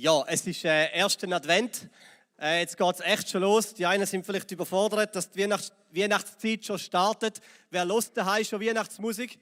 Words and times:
Ja, 0.00 0.24
es 0.28 0.46
ist 0.46 0.64
äh, 0.64 0.92
erster 0.96 1.28
Advent. 1.32 1.88
Äh, 2.40 2.60
jetzt 2.60 2.76
geht 2.76 2.94
es 2.94 3.00
echt 3.00 3.28
schon 3.28 3.40
los. 3.40 3.74
Die 3.74 3.84
einen 3.84 4.06
sind 4.06 4.24
vielleicht 4.24 4.48
überfordert, 4.52 5.16
dass 5.16 5.28
die 5.28 5.40
Weihnachts 5.40 5.72
Weihnachtszeit 5.90 6.64
schon 6.64 6.78
startet. 6.78 7.40
Wer 7.68 7.84
lust 7.84 8.16
daheim 8.16 8.44
schon 8.44 8.60
Weihnachtsmusik? 8.60 9.40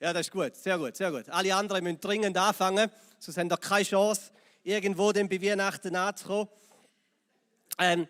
Ja, 0.00 0.12
das 0.12 0.26
ist 0.26 0.32
gut, 0.32 0.56
sehr 0.56 0.76
gut, 0.76 0.96
sehr 0.96 1.12
gut. 1.12 1.28
Alle 1.28 1.54
anderen 1.54 1.84
müssen 1.84 2.00
dringend 2.00 2.36
anfangen, 2.36 2.90
sonst 3.20 3.38
haben 3.38 3.48
ihr 3.48 3.56
keine 3.58 3.84
Chance, 3.84 4.32
irgendwo 4.64 5.12
dann 5.12 5.28
bei 5.28 5.40
Weihnachten 5.40 5.94
anzukommen. 5.94 6.48
Ähm, 7.78 8.08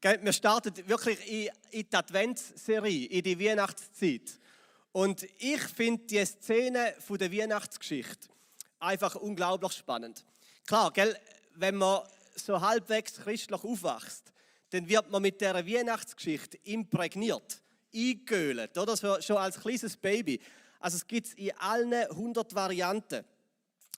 wir 0.00 0.32
starten 0.34 0.72
wirklich 0.88 1.18
in, 1.26 1.50
in 1.72 1.88
die 1.90 1.96
Adventsserie, 1.96 3.06
in 3.06 3.24
die 3.24 3.40
Weihnachtszeit. 3.40 4.38
Und 4.92 5.26
ich 5.40 5.62
finde 5.62 6.04
die 6.04 6.24
Szene 6.24 6.94
von 7.00 7.18
der 7.18 7.32
Weihnachtsgeschichte 7.32 8.28
einfach 8.78 9.14
unglaublich 9.16 9.72
spannend. 9.72 10.24
Klar, 10.66 10.92
gell, 10.92 11.16
wenn 11.54 11.76
man 11.76 12.02
so 12.34 12.60
halbwegs 12.60 13.16
christlich 13.16 13.64
aufwächst, 13.64 14.32
dann 14.70 14.88
wird 14.88 15.10
man 15.10 15.22
mit 15.22 15.40
der 15.40 15.54
Weihnachtsgeschichte 15.54 16.58
imprägniert, 16.64 17.62
eingeölt, 17.94 18.76
oder 18.76 18.96
so, 18.96 19.20
schon 19.20 19.38
als 19.38 19.58
kleines 19.60 19.96
Baby. 19.96 20.40
Also 20.78 20.96
es 20.96 21.06
gibt 21.06 21.28
es 21.28 21.34
in 21.34 21.52
allen 21.58 21.92
100 21.92 22.54
Varianten. 22.54 23.24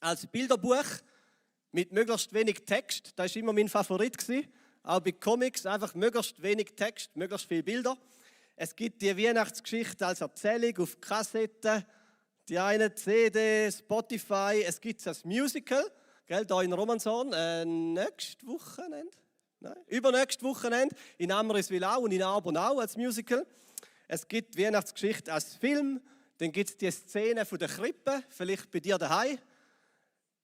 Als 0.01 0.27
Bilderbuch 0.27 0.85
mit 1.73 1.93
möglichst 1.93 2.33
wenig 2.33 2.65
Text, 2.65 3.13
das 3.17 3.27
ist 3.27 3.37
immer 3.37 3.53
mein 3.53 3.69
Favorit 3.69 4.17
gewesen. 4.17 4.49
Auch 4.83 5.01
bei 5.01 5.13
Comics 5.13 5.67
einfach 5.67 5.95
möglichst 5.95 6.41
wenig 6.41 6.75
Text, 6.75 7.15
möglichst 7.17 7.47
viele 7.49 7.63
Bilder. 7.63 7.99
Es 8.57 8.75
gibt 8.75 9.03
die 9.03 9.17
Weihnachtsgeschichte 9.17 10.07
als 10.07 10.21
Erzählung 10.21 10.79
auf 10.79 11.01
Kassetten 11.01 11.85
die 12.51 12.59
eine 12.59 12.93
CD, 12.93 13.71
Spotify, 13.71 14.65
es 14.67 14.81
gibt 14.81 15.07
das 15.07 15.25
Musical, 15.25 15.85
gell, 16.27 16.45
da 16.45 16.61
in 16.63 16.73
Romanson, 16.73 17.33
äh, 17.33 17.65
nächstes 17.65 18.45
Wochenende, 18.45 19.17
nein, 19.61 19.77
übernächstes 19.87 20.43
Wochenende, 20.43 20.95
in 21.17 21.31
Amriswil 21.31 21.85
auch 21.85 21.99
und 21.99 22.11
in 22.11 22.25
Arbonau 22.25 22.81
als 22.81 22.97
Musical. 22.97 23.47
Es 24.09 24.27
gibt 24.27 24.59
Weihnachtsgeschichte 24.59 25.33
als 25.33 25.55
Film, 25.55 26.01
dann 26.39 26.51
gibt 26.51 26.71
es 26.71 26.77
die 26.77 26.91
Szene 26.91 27.47
von 27.47 27.59
der 27.59 27.69
Krippe, 27.69 28.25
vielleicht 28.31 28.69
bei 28.73 28.81
dir 28.81 28.99
daheim, 28.99 29.39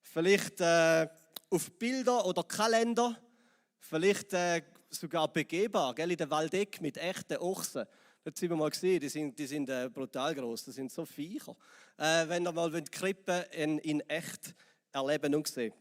vielleicht 0.00 0.60
äh, 0.60 1.08
auf 1.50 1.72
Bilder 1.72 2.24
oder 2.24 2.44
Kalender, 2.44 3.20
vielleicht 3.80 4.32
äh, 4.32 4.62
sogar 4.91 5.26
begehbar, 5.26 5.92
gell, 5.96 6.12
in 6.12 6.18
der 6.18 6.30
Waldeck 6.30 6.80
mit 6.80 6.98
echten 6.98 7.38
Ochsen. 7.38 7.84
Dort 8.27 8.38
sind 8.38 8.50
wir 8.50 8.56
mal 8.56 8.70
gesehen, 8.70 8.98
die 8.98 9.08
sind, 9.08 9.38
die 9.38 9.46
sind 9.46 9.70
äh, 9.70 9.88
brutal 9.88 10.34
groß, 10.34 10.64
das 10.64 10.74
sind 10.74 10.91
so 10.91 11.05
Viecher. 11.05 11.55
Äh, 11.96 12.27
wenn 12.27 12.44
ihr 12.44 12.50
mal 12.50 12.72
die 12.72 12.82
Krippe 12.91 13.46
in, 13.52 13.78
in 13.78 14.00
echt 14.00 14.52
erleben 14.91 15.32
und 15.36 15.46
sehen. 15.46 15.72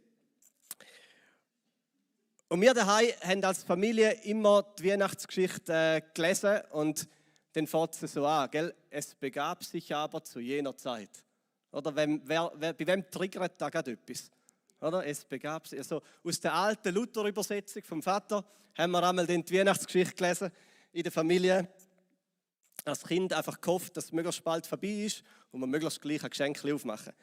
Und 2.48 2.62
wir 2.62 2.76
daheim 2.76 3.08
haben 3.24 3.44
als 3.44 3.64
Familie 3.64 4.12
immer 4.26 4.62
die 4.78 4.92
Weihnachtsgeschichte 4.92 5.74
äh, 5.74 6.02
gelesen 6.14 6.62
und 6.70 7.08
dann 7.54 7.66
fängt 7.66 8.00
es 8.00 8.14
so 8.14 8.28
an, 8.28 8.52
gell? 8.52 8.76
Es 8.92 9.16
begab 9.16 9.64
sich 9.64 9.96
aber 9.96 10.24
zu 10.24 10.40
jener 10.40 10.78
Zeit. 10.78 11.10
Oder 11.72 11.96
wem, 11.96 12.22
wer, 12.26 12.52
wer, 12.58 12.74
bei 12.74 12.86
wem 12.86 13.10
triggert 13.10 13.60
da 13.60 13.70
gerade 13.70 13.94
etwas? 13.94 14.30
Oder? 14.82 15.04
Es 15.04 15.26
begab 15.26 15.68
sich. 15.68 15.80
Also 15.80 16.00
aus 16.24 16.40
der 16.40 16.54
alten 16.54 16.94
Luther-Übersetzung 16.94 17.82
vom 17.82 18.04
Vater 18.04 18.46
haben 18.78 18.92
wir 18.92 19.02
einmal 19.02 19.26
die 19.26 19.58
Weihnachtsgeschichte 19.58 20.14
gelesen 20.14 20.52
in 20.92 21.02
der 21.02 21.12
Familie 21.12 21.68
als 22.88 23.04
Kind 23.04 23.34
einfach 23.34 23.60
gehofft, 23.60 23.98
dass 23.98 24.06
es 24.06 24.12
möglichst 24.12 24.44
bald 24.44 24.68
vorbei 24.68 25.06
ist 25.06 25.24
und 25.52 25.60
man 25.60 25.70
möglichst 25.70 26.02
gleich 26.02 26.24
ein 26.24 26.30
Geschenk 26.30 26.64
aufmachen 26.66 27.14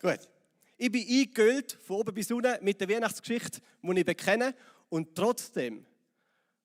Gut. 0.00 0.28
Ich 0.78 0.92
bin 0.92 1.08
eingehüllt, 1.08 1.72
von 1.72 1.96
oben 1.96 2.14
bis 2.14 2.30
unten, 2.30 2.62
mit 2.62 2.78
der 2.80 2.88
Weihnachtsgeschichte, 2.88 3.60
die 3.82 3.98
ich 3.98 4.04
bekenne. 4.04 4.54
Und 4.90 5.14
trotzdem 5.14 5.86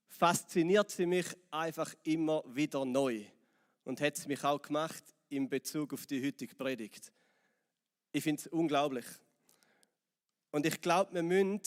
fasziniert 0.09 0.91
sie 0.91 1.05
mich 1.05 1.27
einfach 1.49 1.93
immer 2.03 2.43
wieder 2.45 2.83
neu. 2.83 3.23
Und 3.85 4.01
hat 4.01 4.17
es 4.17 4.27
mich 4.27 4.43
auch 4.43 4.61
gemacht 4.61 5.03
in 5.29 5.47
Bezug 5.47 5.93
auf 5.93 6.05
die 6.05 6.23
heutige 6.25 6.53
Predigt. 6.55 7.13
Ich 8.11 8.23
finde 8.23 8.41
es 8.41 8.47
unglaublich. 8.47 9.05
Und 10.51 10.65
ich 10.65 10.81
glaube, 10.81 11.13
wir 11.13 11.23
müssen 11.23 11.61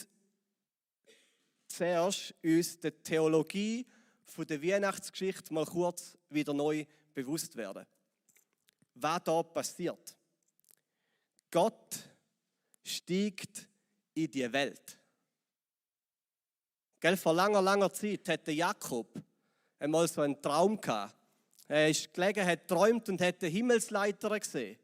zuerst 1.67 2.35
uns 2.43 2.79
der 2.79 3.03
Theologie 3.03 3.87
von 4.27 4.47
der 4.47 4.63
Weihnachtsgeschichte 4.63 5.53
mal 5.53 5.67
kurz 5.67 6.17
wieder 6.29 6.53
neu 6.53 6.85
bewusst 7.13 7.57
werden. 7.57 7.87
Was 8.95 9.25
da 9.25 9.43
passiert. 9.43 10.17
Gott 11.51 11.99
steigt 12.83 13.69
in 14.15 14.31
die 14.31 14.53
Welt. 14.53 14.99
Gell, 17.01 17.17
vor 17.17 17.35
langer, 17.35 17.63
langer 17.63 17.93
Zeit 17.93 18.29
hatte 18.29 18.53
Jakob 18.53 19.23
einmal 19.79 20.09
so 20.09 20.23
einen 20.23 20.41
Traum 20.41 20.81
gehabt. 20.81 21.15
Er 21.69 21.89
ist 21.89 22.13
gelegen, 22.13 22.47
hat 22.47 22.69
träumt 22.69 23.09
und 23.09 23.21
hat 23.21 23.43
eine 23.43 23.51
Himmelsleiter 23.51 24.39
gesehen, 24.39 24.79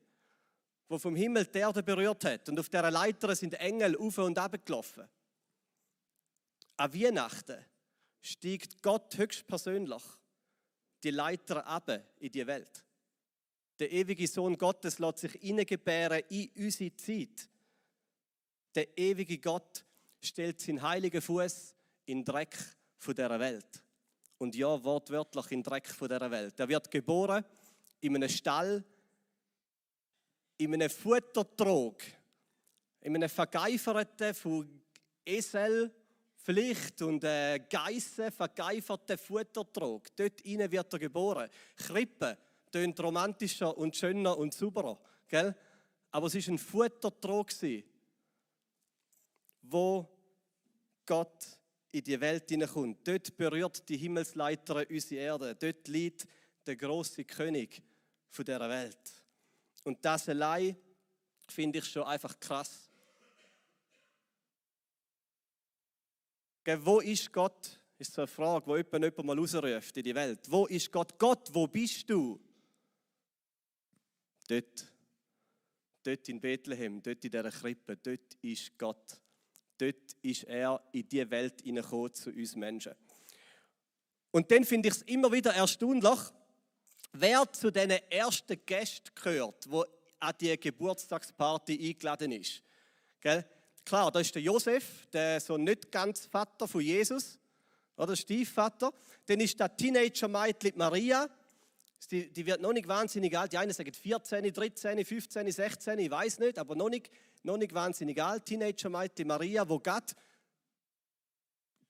wo 0.88 0.98
vom 0.98 1.16
Himmel 1.16 1.46
die 1.46 1.58
Erde 1.58 1.82
berührt 1.82 2.24
hat. 2.24 2.48
Und 2.48 2.58
auf 2.58 2.68
dieser 2.68 2.90
Leiter 2.90 3.34
sind 3.34 3.54
Engel 3.54 3.96
auf 3.96 4.18
und 4.18 4.38
ab 4.38 4.54
gelaufen. 4.64 5.08
An 6.76 6.94
Weihnachten 6.94 7.64
steigt 8.20 8.82
Gott 8.82 9.16
höchstpersönlich 9.16 10.03
die 11.03 11.10
Leiter 11.10 11.66
ab 11.66 11.91
in 12.19 12.32
die 12.32 12.47
Welt. 12.47 12.84
Der 13.78 13.91
ewige 13.91 14.26
Sohn 14.28 14.58
Gottes 14.58 14.98
lässt 14.98 15.19
sich 15.19 15.32
hineingebären 15.41 16.22
in 16.28 16.50
unsere 16.56 16.94
Zeit. 16.97 17.48
Der 18.75 18.97
ewige 18.97 19.38
Gott 19.38 19.84
stellt 20.20 20.60
seinen 20.60 20.82
heiligen 20.82 21.22
Fuß 21.22 21.75
in 22.04 22.19
den 22.19 22.25
Dreck 22.25 22.56
von 22.98 23.14
dieser 23.14 23.41
Welt. 23.41 23.82
Und 24.36 24.54
ja, 24.54 24.82
wortwörtlich 24.84 25.50
in 25.50 25.59
den 25.59 25.64
Dreck 25.64 25.88
von 25.88 26.09
dieser 26.09 26.30
Welt. 26.30 26.59
Er 26.60 26.69
wird 26.69 26.91
geboren 26.91 27.44
in 28.00 28.16
einem 28.16 28.28
Stall, 28.28 28.84
in 30.59 30.75
einem 30.75 30.91
Futtertrog, 30.91 32.03
in 33.00 33.14
einem 33.14 33.28
vergeiferten 33.30 34.34
von 34.34 34.82
Esel 35.25 35.94
Pflicht 36.42 37.02
und 37.02 37.22
äh, 37.24 37.60
Geissen, 37.68 38.32
vergeiferte 38.32 39.18
Futtertrog. 39.18 40.14
Dort 40.16 40.40
innen 40.42 40.70
wird 40.70 40.92
er 40.92 40.98
geboren. 40.98 41.48
Krippe 41.76 42.38
tönt 42.70 42.98
romantischer 43.00 43.76
und 43.76 43.96
schöner 43.96 44.36
und 44.38 44.54
sauberer. 44.54 44.98
Gell? 45.28 45.54
Aber 46.10 46.26
es 46.26 46.34
war 46.34 46.54
ein 46.54 46.58
Futtertrog, 46.58 47.50
wo 49.62 50.08
Gott 51.06 51.58
in 51.92 52.04
die 52.04 52.20
Welt 52.20 52.48
hineinkommt. 52.48 53.06
Dort 53.06 53.36
berührt 53.36 53.88
die 53.88 53.96
Himmelsleiter 53.96 54.84
unsere 54.88 55.20
Erde. 55.20 55.54
Dort 55.54 55.88
liegt 55.88 56.26
der 56.66 56.76
große 56.76 57.24
König 57.24 57.82
dieser 58.36 58.68
Welt. 58.68 59.12
Und 59.84 60.04
das 60.04 60.28
allein 60.28 60.76
finde 61.48 61.78
ich 61.78 61.86
schon 61.86 62.04
einfach 62.04 62.38
krass. 62.38 62.89
Wo 66.78 67.00
ist 67.00 67.32
Gott? 67.32 67.78
Ist 67.98 68.12
so 68.12 68.22
eine 68.22 68.26
Frage, 68.26 68.66
wo 68.66 68.76
jemand, 68.76 69.25
mal 69.25 69.38
rausruft 69.38 69.97
in 69.97 70.03
die 70.03 70.14
Welt. 70.14 70.41
Wo 70.48 70.66
ist 70.66 70.91
Gott? 70.91 71.19
Gott, 71.19 71.48
wo 71.53 71.66
bist 71.66 72.08
du? 72.08 72.41
Dort. 74.48 74.86
Dort 76.03 76.28
in 76.28 76.41
Bethlehem, 76.41 77.03
dort 77.03 77.25
in 77.25 77.30
dieser 77.30 77.50
Krippe, 77.50 77.97
dort 77.97 78.34
ist 78.41 78.78
Gott. 78.78 79.20
Dort 79.76 80.16
ist 80.22 80.44
er 80.44 80.82
in 80.92 81.09
die 81.09 81.30
Welt 81.30 81.60
hineingekommen 81.62 82.14
zu 82.14 82.30
uns 82.30 82.56
Menschen. 82.56 82.94
Und 84.30 84.50
dann 84.50 84.64
finde 84.64 84.88
ich 84.88 84.94
es 84.94 85.03
immer 85.03 85.30
wieder 85.30 85.53
erstaunlich, 85.53 86.20
wer 87.12 87.53
zu 87.53 87.70
den 87.70 87.91
ersten 87.91 88.64
Gästen 88.64 89.10
gehört, 89.14 89.70
wo 89.70 89.84
an 90.20 90.34
die 90.41 90.59
Geburtstagsparty 90.59 91.88
eingeladen 91.88 92.32
ist. 92.32 92.62
Gell? 93.21 93.44
Klar, 93.91 94.13
da 94.13 94.21
ist 94.21 94.33
der 94.33 94.42
Josef, 94.42 95.09
der 95.13 95.41
so 95.41 95.57
nicht 95.57 95.91
ganz 95.91 96.25
Vater 96.25 96.69
von 96.69 96.81
Jesus, 96.81 97.41
oder 97.97 98.15
Stiefvater. 98.15 98.92
Dann 99.27 99.41
ist 99.41 99.59
der 99.59 99.77
Teenager-Mädchen 99.77 100.75
Maria, 100.77 101.28
die, 102.09 102.33
die, 102.33 102.47
wird 102.47 102.60
noch 102.60 102.72
nicht 102.72 102.87
wahnsinnig 102.87 103.37
alt. 103.37 103.53
Die 103.53 103.59
einen 103.59 103.72
sagen 103.72 103.92
14, 103.92 104.53
13, 104.53 105.04
15, 105.04 105.51
16, 105.51 105.98
ich 105.98 106.09
weiß 106.09 106.39
nicht, 106.39 106.60
aber 106.60 106.77
noch 106.77 106.89
nicht, 106.89 107.10
noch 107.42 107.57
nicht 107.57 107.75
wahnsinnig 107.75 108.22
alt. 108.22 108.45
Teenager-Mädchen 108.45 109.27
Maria, 109.27 109.69
wo 109.69 109.81
Gott, 109.81 110.15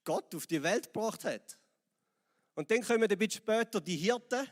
Gott 0.03 0.33
auf 0.33 0.47
die 0.47 0.63
Welt 0.63 0.91
gebracht 0.91 1.23
hat. 1.23 1.59
Und 2.55 2.71
dann 2.71 2.81
kommen 2.81 3.03
ein 3.03 3.09
bisschen 3.15 3.43
später 3.43 3.79
die 3.79 3.97
Hirten, 3.97 4.47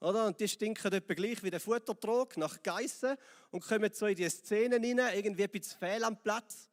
oder? 0.00 0.26
Und 0.26 0.38
die 0.38 0.48
stinken 0.48 0.92
etwa 0.92 1.14
gleich 1.14 1.42
wie 1.42 1.50
der 1.50 1.60
Futtertrog 1.60 2.36
nach 2.36 2.62
Geissen 2.62 3.16
und 3.52 3.64
kommen 3.64 3.90
so 3.90 4.04
in 4.04 4.16
die 4.16 4.28
Szenen 4.28 4.84
rein, 4.84 5.16
irgendwie 5.16 5.44
ein 5.44 5.50
bisschen 5.50 5.78
fehl 5.78 6.04
am 6.04 6.22
Platz 6.22 6.69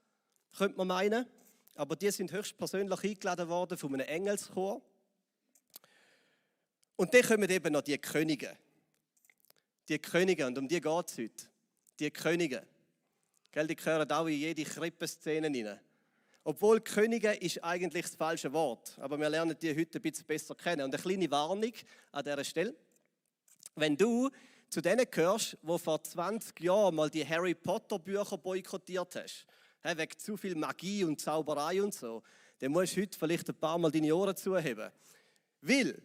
könnte 0.57 0.77
man 0.77 0.87
meinen. 0.87 1.25
Aber 1.75 1.95
die 1.95 2.09
sind 2.11 2.31
höchstpersönlich 2.31 3.03
eingeladen 3.03 3.47
worden 3.49 3.77
von 3.77 3.93
einem 3.93 4.07
Engelschor. 4.07 4.81
Und 6.95 7.13
dann 7.13 7.21
kommen 7.21 7.49
eben 7.49 7.73
noch 7.73 7.81
die 7.81 7.97
Könige. 7.97 8.57
Die 9.87 9.99
Könige, 9.99 10.47
und 10.47 10.57
um 10.57 10.67
die 10.67 10.81
geht 10.81 11.07
es 11.07 11.17
heute. 11.17 11.45
Die 11.99 12.11
Könige. 12.11 12.65
Gell, 13.51 13.67
die 13.67 13.75
gehören 13.75 14.11
auch 14.11 14.25
in 14.25 14.33
jede 14.33 14.63
Krippenszene 14.63 15.47
rein. 15.47 15.79
Obwohl 16.43 16.81
Könige 16.81 17.33
ist 17.33 17.63
eigentlich 17.63 18.05
das 18.05 18.15
falsche 18.15 18.51
Wort, 18.53 18.97
aber 18.99 19.19
wir 19.19 19.29
lernen 19.29 19.55
die 19.61 19.75
heute 19.75 19.99
ein 19.99 20.01
bisschen 20.01 20.25
besser 20.25 20.55
kennen. 20.55 20.83
Und 20.83 20.93
eine 20.93 21.01
kleine 21.01 21.29
Warnung 21.29 21.73
an 22.11 22.23
dieser 22.23 22.43
Stelle. 22.43 22.75
Wenn 23.75 23.95
du 23.95 24.29
zu 24.69 24.81
denen 24.81 25.05
gehörst, 25.09 25.57
wo 25.61 25.77
vor 25.77 26.03
20 26.03 26.59
Jahren 26.61 26.95
mal 26.95 27.09
die 27.09 27.27
Harry 27.27 27.53
Potter 27.53 27.99
Bücher 27.99 28.37
boykottiert 28.37 29.15
hast, 29.15 29.45
wegen 29.83 30.17
zu 30.17 30.37
viel 30.37 30.55
Magie 30.55 31.03
und 31.03 31.19
Zauberei 31.19 31.81
und 31.81 31.93
so, 31.93 32.23
dann 32.59 32.71
musst 32.71 32.95
du 32.95 33.01
heute 33.01 33.17
vielleicht 33.17 33.49
ein 33.49 33.55
paar 33.55 33.77
Mal 33.77 33.91
deine 33.91 34.15
Ohren 34.15 34.35
zuheben. 34.35 34.91
Weil 35.61 36.01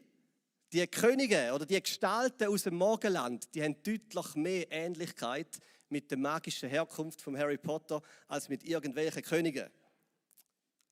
die 0.72 0.86
Könige 0.86 1.52
oder 1.54 1.66
die 1.66 1.82
Gestalten 1.82 2.48
aus 2.48 2.62
dem 2.62 2.76
Morgenland, 2.76 3.54
die 3.54 3.62
haben 3.62 3.76
deutlich 3.82 4.34
mehr 4.34 4.70
Ähnlichkeit 4.70 5.58
mit 5.88 6.10
der 6.10 6.18
magischen 6.18 6.68
Herkunft 6.68 7.20
von 7.20 7.36
Harry 7.36 7.58
Potter 7.58 8.02
als 8.28 8.48
mit 8.48 8.64
irgendwelchen 8.64 9.22
Königen. 9.22 9.68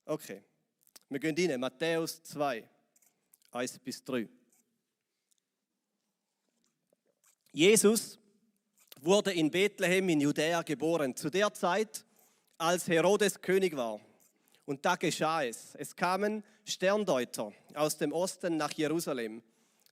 Okay, 0.04 0.42
wir 1.08 1.18
gehen 1.18 1.50
rein. 1.50 1.60
Matthäus 1.60 2.22
2, 2.22 2.68
1 3.52 3.78
bis 3.78 4.04
3. 4.04 4.28
Jesus 7.52 8.18
wurde 9.00 9.32
in 9.32 9.50
Bethlehem 9.50 10.08
in 10.10 10.20
Judäa 10.20 10.62
geboren, 10.62 11.16
zu 11.16 11.30
der 11.30 11.52
Zeit, 11.54 12.04
als 12.60 12.88
Herodes 12.88 13.40
König 13.40 13.74
war. 13.74 14.00
Und 14.66 14.84
da 14.84 14.96
geschah 14.96 15.44
es. 15.44 15.74
Es 15.76 15.96
kamen 15.96 16.44
Sterndeuter 16.64 17.52
aus 17.74 17.96
dem 17.96 18.12
Osten 18.12 18.56
nach 18.56 18.72
Jerusalem. 18.72 19.42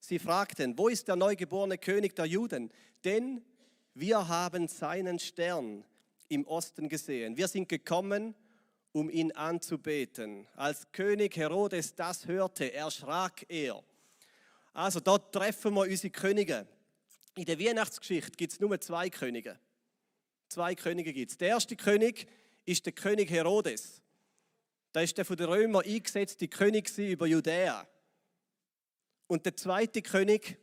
Sie 0.01 0.19
fragten, 0.19 0.77
wo 0.77 0.89
ist 0.89 1.09
der 1.09 1.17
neugeborene 1.17 1.79
König 1.79 2.15
der 2.15 2.27
Juden? 2.27 2.71
Denn 3.05 3.43
wir 3.95 4.29
haben 4.29 4.69
seinen 4.69 5.19
Stern 5.19 5.83
im 6.29 6.47
Osten 6.47 6.89
gesehen. 6.89 7.37
Wir 7.37 7.49
sind 7.49 7.69
gekommen, 7.69 8.35
um 8.93 9.09
ihn 9.09 9.33
anzubeten. 9.33 10.47
Als 10.55 10.93
König 10.93 11.37
Herodes 11.37 11.95
das 11.95 12.27
hörte, 12.27 12.73
erschrak 12.73 13.47
er. 13.49 13.83
Also 14.75 15.01
dort 15.01 15.35
treffen 15.35 15.75
wir 15.75 15.83
unsere 15.83 16.11
Könige. 16.11 16.67
In 17.35 17.47
der 17.47 17.59
Weihnachtsgeschichte 17.59 18.33
gibt 18.33 18.53
es 18.53 18.61
nur 18.61 18.79
zwei 18.81 19.09
Könige. 19.09 19.59
Zwei 20.49 20.75
Könige 20.75 21.13
gibt 21.13 21.31
es. 21.31 21.39
Der 21.39 21.49
erste 21.49 21.75
König 21.75 22.29
ist 22.69 22.85
der 22.85 22.93
König 22.93 23.31
Herodes. 23.31 24.03
Da 24.93 25.01
ist 25.01 25.17
der 25.17 25.25
von 25.25 25.37
den 25.37 25.49
Römern 25.49 25.85
eingesetzte 25.85 26.49
König 26.49 26.97
über 26.99 27.27
Judäa. 27.27 27.89
Und 29.27 29.47
der 29.47 29.57
zweite 29.57 30.03
König 30.03 30.59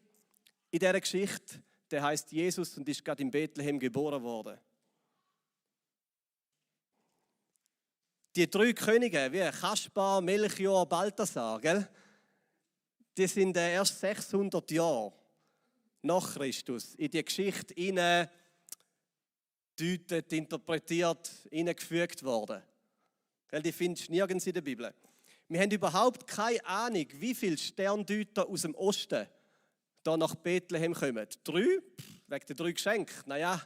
in 0.70 0.80
dieser 0.80 1.00
Geschichte, 1.00 1.64
der 1.90 2.04
heißt 2.04 2.32
Jesus 2.32 2.78
und 2.78 2.88
ist 2.88 3.04
gerade 3.04 3.24
in 3.24 3.32
Bethlehem 3.32 3.80
geboren 3.80 4.22
worden. 4.22 4.60
Die 8.36 8.50
drei 8.50 8.74
Könige, 8.74 9.32
wie 9.32 9.50
Kaspar, 9.58 10.22
Melchior, 10.22 10.86
Balthasar, 10.88 11.60
gell? 11.60 11.88
die 13.18 13.28
sind 13.28 13.56
erst 13.56 14.00
600 14.00 14.70
Jahre 14.72 15.14
nach 16.02 16.34
Christus 16.34 16.96
in 16.96 17.10
die 17.10 17.24
Geschichte 17.24 17.74
hinein 17.74 18.30
interpretiert, 19.80 21.32
hineingefügt 21.50 22.24
worden. 22.24 22.62
Die 23.64 23.72
findest 23.72 24.08
du 24.08 24.12
nirgends 24.14 24.48
in 24.48 24.54
der 24.54 24.62
Bibel. 24.62 24.94
Wir 25.48 25.62
haben 25.62 25.72
überhaupt 25.72 26.28
keine 26.28 26.66
Ahnung, 26.66 27.06
wie 27.14 27.36
viele 27.36 27.58
Sterndeuter 27.58 28.48
aus 28.48 28.64
dem 28.64 28.74
Osten 28.76 29.28
da 30.04 30.18
nach 30.18 30.36
Bethlehem 30.36 30.94
kommen. 30.94 31.28
Drei? 31.44 31.80
Wegen 32.28 32.46
der 32.48 32.56
drei 32.56 32.72
Geschenke? 32.72 33.14
Naja, 33.26 33.62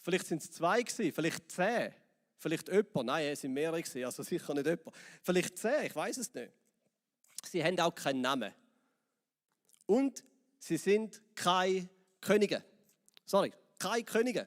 vielleicht 0.00 0.26
sind 0.26 0.42
es 0.42 0.50
zwei 0.50 0.82
gewesen, 0.82 1.12
vielleicht 1.12 1.50
zehn. 1.50 1.92
Vielleicht 2.36 2.68
jemand. 2.68 3.06
Nein, 3.06 3.26
es 3.26 3.40
sind 3.40 3.52
mehrere 3.52 3.82
gewesen, 3.82 4.04
also 4.04 4.22
sicher 4.22 4.54
nicht 4.54 4.66
jemand. 4.66 4.96
Vielleicht 5.22 5.58
zehn, 5.58 5.86
ich 5.86 5.96
weiß 5.96 6.18
es 6.18 6.32
nicht. 6.34 6.52
Sie 7.50 7.64
haben 7.64 7.78
auch 7.80 7.94
keinen 7.94 8.20
Namen. 8.20 8.52
Und 9.86 10.22
sie 10.58 10.76
sind 10.76 11.22
keine 11.34 11.88
Könige. 12.20 12.62
Sorry, 13.24 13.52
keine 13.78 14.04
Könige. 14.04 14.46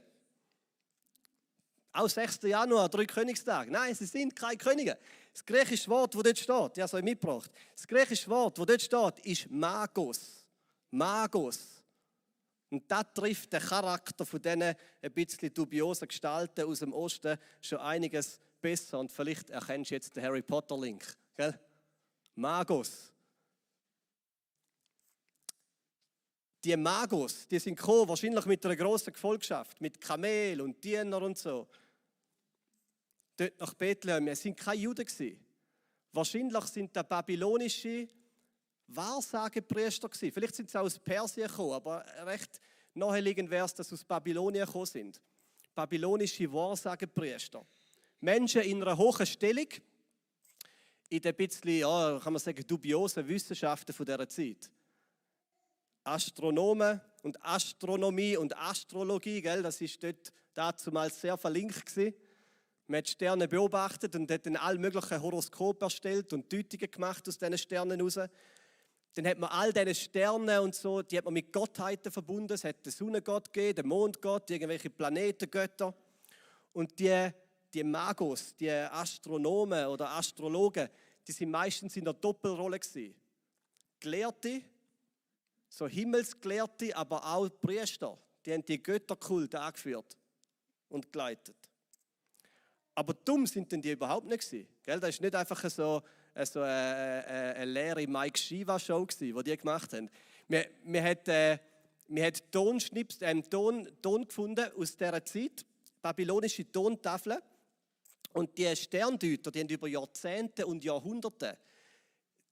Auch 1.93 2.09
6. 2.09 2.41
Januar, 2.41 2.89
drei 2.89 3.05
Königstag. 3.05 3.69
Nein, 3.69 3.93
sie 3.93 4.07
sind 4.07 4.35
keine 4.35 4.57
Könige. 4.57 4.97
Das 5.31 5.45
griechische 5.45 5.89
Wort, 5.89 6.15
das 6.15 6.23
dort 6.23 6.39
steht, 6.39 6.77
ja, 6.77 6.87
so 6.87 6.97
mitgebracht. 6.97 7.51
Das 7.75 7.87
griechische 7.87 8.27
Wort, 8.29 8.57
das 8.57 8.65
dort 8.65 8.81
steht, 8.81 9.25
ist 9.25 9.51
Magos. 9.51 10.43
Magos. 10.89 11.59
Und 12.71 12.89
das 12.89 13.05
trifft 13.13 13.53
den 13.53 13.61
Charakter 13.61 14.25
von 14.25 14.41
diesen 14.41 14.63
ein 14.63 14.75
bisschen 15.13 15.53
dubiosen 15.53 16.07
Gestalten 16.07 16.65
aus 16.65 16.79
dem 16.79 16.93
Osten 16.93 17.37
schon 17.61 17.77
einiges 17.77 18.39
besser. 18.59 18.99
Und 18.99 19.11
vielleicht 19.11 19.51
erkennst 19.51 19.91
du 19.91 19.95
jetzt 19.95 20.15
den 20.15 20.23
Harry 20.23 20.41
Potter-Link. 20.41 21.05
Magos. 22.33 23.11
Die 26.63 26.75
Magos, 26.75 27.47
die 27.47 27.59
sind 27.59 27.75
gekommen, 27.75 28.07
wahrscheinlich 28.07 28.45
mit 28.45 28.65
einer 28.65 28.75
großen 28.75 29.13
Gefolgschaft, 29.13 29.81
mit 29.81 29.99
Kamel 29.99 30.61
und 30.61 30.83
Diener 30.83 31.21
und 31.21 31.37
so 31.37 31.67
dort 33.37 33.59
nach 33.59 33.73
Bethlehem. 33.73 34.27
Es 34.27 34.41
sind 34.41 34.57
keine 34.57 34.81
Juden. 34.81 35.07
Wahrscheinlich 36.11 36.65
sind 36.65 36.95
das 36.95 37.07
babylonische 37.07 38.07
Wahrsagepriester. 38.87 40.09
Vielleicht 40.11 40.55
sind 40.55 40.69
sie 40.69 40.79
aus 40.79 40.99
Persien 40.99 41.47
gekommen, 41.47 41.73
aber 41.73 42.05
recht 42.25 42.59
naheliegend 42.93 43.49
wäre 43.49 43.65
es, 43.65 43.73
dass 43.73 43.89
sie 43.89 43.95
aus 43.95 44.03
Babylonien 44.03 44.65
gekommen 44.65 44.85
sind. 44.85 45.21
Babylonische 45.73 46.51
Wahrsagepriester. 46.51 47.65
Menschen 48.19 48.61
in 48.61 48.81
einer 48.81 48.97
hohen 48.97 49.25
Stellung, 49.25 49.67
in 51.09 51.21
den 51.21 51.35
bisschen, 51.35 51.79
ja, 51.79 52.19
kann 52.23 52.33
man 52.33 52.39
sagen, 52.39 52.65
dubiosen 52.65 53.27
Wissenschaften 53.27 53.93
von 53.93 54.05
dieser 54.05 54.29
Zeit. 54.29 54.69
Astronomen 56.03 57.01
und 57.21 57.43
Astronomie 57.43 58.37
und 58.37 58.55
Astrologie, 58.57 59.41
gell, 59.41 59.63
das 59.63 59.79
ist 59.81 60.03
dort 60.03 60.33
dazu 60.53 60.91
mal 60.91 61.11
sehr 61.11 61.37
verlinkt 61.37 61.85
gewesen. 61.85 62.13
Man 62.87 62.97
hat 62.97 63.07
Sterne 63.07 63.47
beobachtet 63.47 64.15
und 64.15 64.29
hat 64.29 64.45
dann 64.45 64.57
alle 64.57 64.77
möglichen 64.77 65.21
Horoskope 65.21 65.85
erstellt 65.85 66.33
und 66.33 66.51
Deutungen 66.51 66.91
gemacht 66.91 67.27
aus 67.27 67.37
diesen 67.37 67.57
Sternen 67.57 67.97
heraus. 67.97 68.19
Dann 69.15 69.27
hat 69.27 69.37
man 69.37 69.51
all 69.51 69.71
diese 69.71 69.95
Sterne 69.95 70.61
und 70.61 70.75
so, 70.75 71.01
die 71.01 71.17
hat 71.17 71.25
man 71.25 71.33
mit 71.33 71.53
Gottheiten 71.53 72.11
verbunden. 72.11 72.53
Es 72.53 72.63
hat 72.63 72.85
den 72.85 72.91
Sonnengott 72.91 73.53
gegeben, 73.53 73.75
den 73.75 73.87
Mondgott, 73.87 74.49
irgendwelche 74.49 74.89
Planetengötter. 74.89 75.93
Und 76.73 76.99
die, 76.99 77.29
die 77.73 77.83
Magos, 77.83 78.55
die 78.55 78.69
Astronomen 78.69 79.85
oder 79.85 80.09
Astrologen, 80.09 80.89
die 81.25 81.31
sind 81.31 81.51
meistens 81.51 81.95
in 81.95 82.03
der 82.03 82.13
Doppelrolle 82.13 82.79
gewesen. 82.79 83.15
Gelehrte, 83.99 84.61
so 85.69 85.87
Himmelsgelehrte, 85.87 86.95
aber 86.97 87.23
auch 87.25 87.49
Priester. 87.61 88.17
Die 88.45 88.51
haben 88.51 88.65
die 88.65 88.81
Götterkulte 88.81 89.61
angeführt 89.61 90.17
und 90.89 91.11
geleitet. 91.11 91.55
Aber 92.95 93.13
dumm 93.13 93.47
sind 93.47 93.71
denn 93.71 93.81
die 93.81 93.91
überhaupt 93.91 94.27
nicht 94.27 94.41
gewesen. 94.41 94.67
Das 94.85 95.09
ist 95.09 95.21
nicht 95.21 95.35
einfach 95.35 95.69
so, 95.69 96.01
äh, 96.33 96.45
so 96.45 96.61
eine, 96.61 97.25
eine, 97.27 97.55
eine 97.55 97.65
leere 97.65 98.07
Mike 98.07 98.37
Shiva 98.37 98.77
Show 98.79 99.05
gewesen, 99.05 99.35
die 99.35 99.43
die 99.43 99.57
gemacht 99.57 99.93
haben. 99.93 100.09
Wir, 100.47 100.67
wir 100.83 101.03
hat, 101.03 101.27
äh, 101.27 101.57
wir 102.07 102.31
Tonschnips, 102.51 103.21
äh, 103.21 103.41
Ton, 103.41 103.89
Ton 104.01 104.27
gefunden 104.27 104.71
aus 104.77 104.95
dieser 104.95 105.25
Zeit, 105.25 105.65
babylonische 106.01 106.71
Tontafeln. 106.71 107.39
Und 108.33 108.57
die 108.57 108.75
Sterndeuter, 108.75 109.51
die 109.51 109.59
haben 109.59 109.69
über 109.69 109.87
Jahrzehnte 109.87 110.65
und 110.65 110.83
Jahrhunderte 110.83 111.57